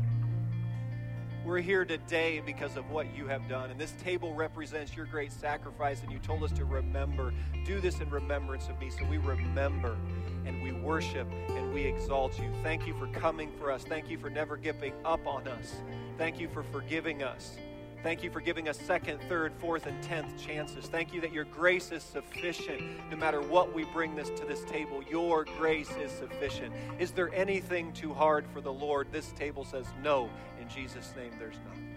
we're 1.51 1.59
here 1.59 1.85
today 1.85 2.41
because 2.47 2.77
of 2.77 2.89
what 2.93 3.13
you 3.13 3.27
have 3.27 3.49
done. 3.49 3.73
And 3.73 3.81
this 3.81 3.91
table 4.05 4.33
represents 4.35 4.95
your 4.95 5.07
great 5.07 5.33
sacrifice, 5.33 6.01
and 6.01 6.13
you 6.13 6.21
told 6.21 6.45
us 6.45 6.53
to 6.53 6.65
remember. 6.65 7.35
Do 7.67 7.81
this 7.81 7.99
in 7.99 8.09
remembrance 8.09 8.69
of 8.69 8.79
me. 8.79 8.89
So 8.89 9.05
we 9.05 9.19
remember 9.19 9.97
and 10.47 10.63
we 10.63 10.71
worship 10.71 11.27
and 11.49 11.75
we 11.75 11.83
exalt 11.83 12.39
you. 12.39 12.53
Thank 12.63 12.87
you 12.87 12.95
for 12.95 13.09
coming 13.09 13.51
for 13.59 13.73
us. 13.73 13.83
Thank 13.83 14.09
you 14.09 14.17
for 14.17 14.31
never 14.31 14.57
giving 14.57 14.93
up 15.05 15.27
on 15.27 15.49
us. 15.49 15.75
Thank 16.19 16.39
you 16.39 16.49
for 16.49 16.63
forgiving 16.63 17.25
us. 17.25 17.59
Thank 18.03 18.23
you 18.23 18.31
for 18.31 18.41
giving 18.41 18.67
us 18.67 18.81
second, 18.81 19.21
third, 19.29 19.53
fourth, 19.59 19.85
and 19.87 20.03
tenth 20.03 20.41
chances. 20.41 20.87
Thank 20.87 21.13
you 21.13 21.21
that 21.21 21.33
your 21.33 21.45
grace 21.45 21.93
is 21.93 22.03
sufficient 22.03 22.81
no 23.11 23.17
matter 23.17 23.43
what 23.43 23.75
we 23.75 23.85
bring 23.93 24.15
this 24.15 24.31
to 24.31 24.47
this 24.47 24.65
table. 24.65 25.03
Your 25.11 25.45
grace 25.59 25.91
is 26.03 26.11
sufficient. 26.11 26.73
Is 26.99 27.11
there 27.11 27.35
anything 27.35 27.93
too 27.93 28.15
hard 28.15 28.47
for 28.55 28.63
the 28.63 28.73
Lord? 28.73 29.09
This 29.13 29.33
table 29.33 29.65
says 29.65 29.87
no. 30.03 30.31
Jesus' 30.75 31.13
name, 31.17 31.33
there's 31.39 31.57
none. 31.69 31.97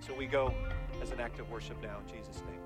So 0.00 0.14
we 0.14 0.26
go 0.26 0.52
as 1.02 1.10
an 1.10 1.20
act 1.20 1.38
of 1.40 1.50
worship 1.50 1.80
now. 1.82 1.98
In 2.06 2.16
Jesus' 2.16 2.42
name. 2.46 2.57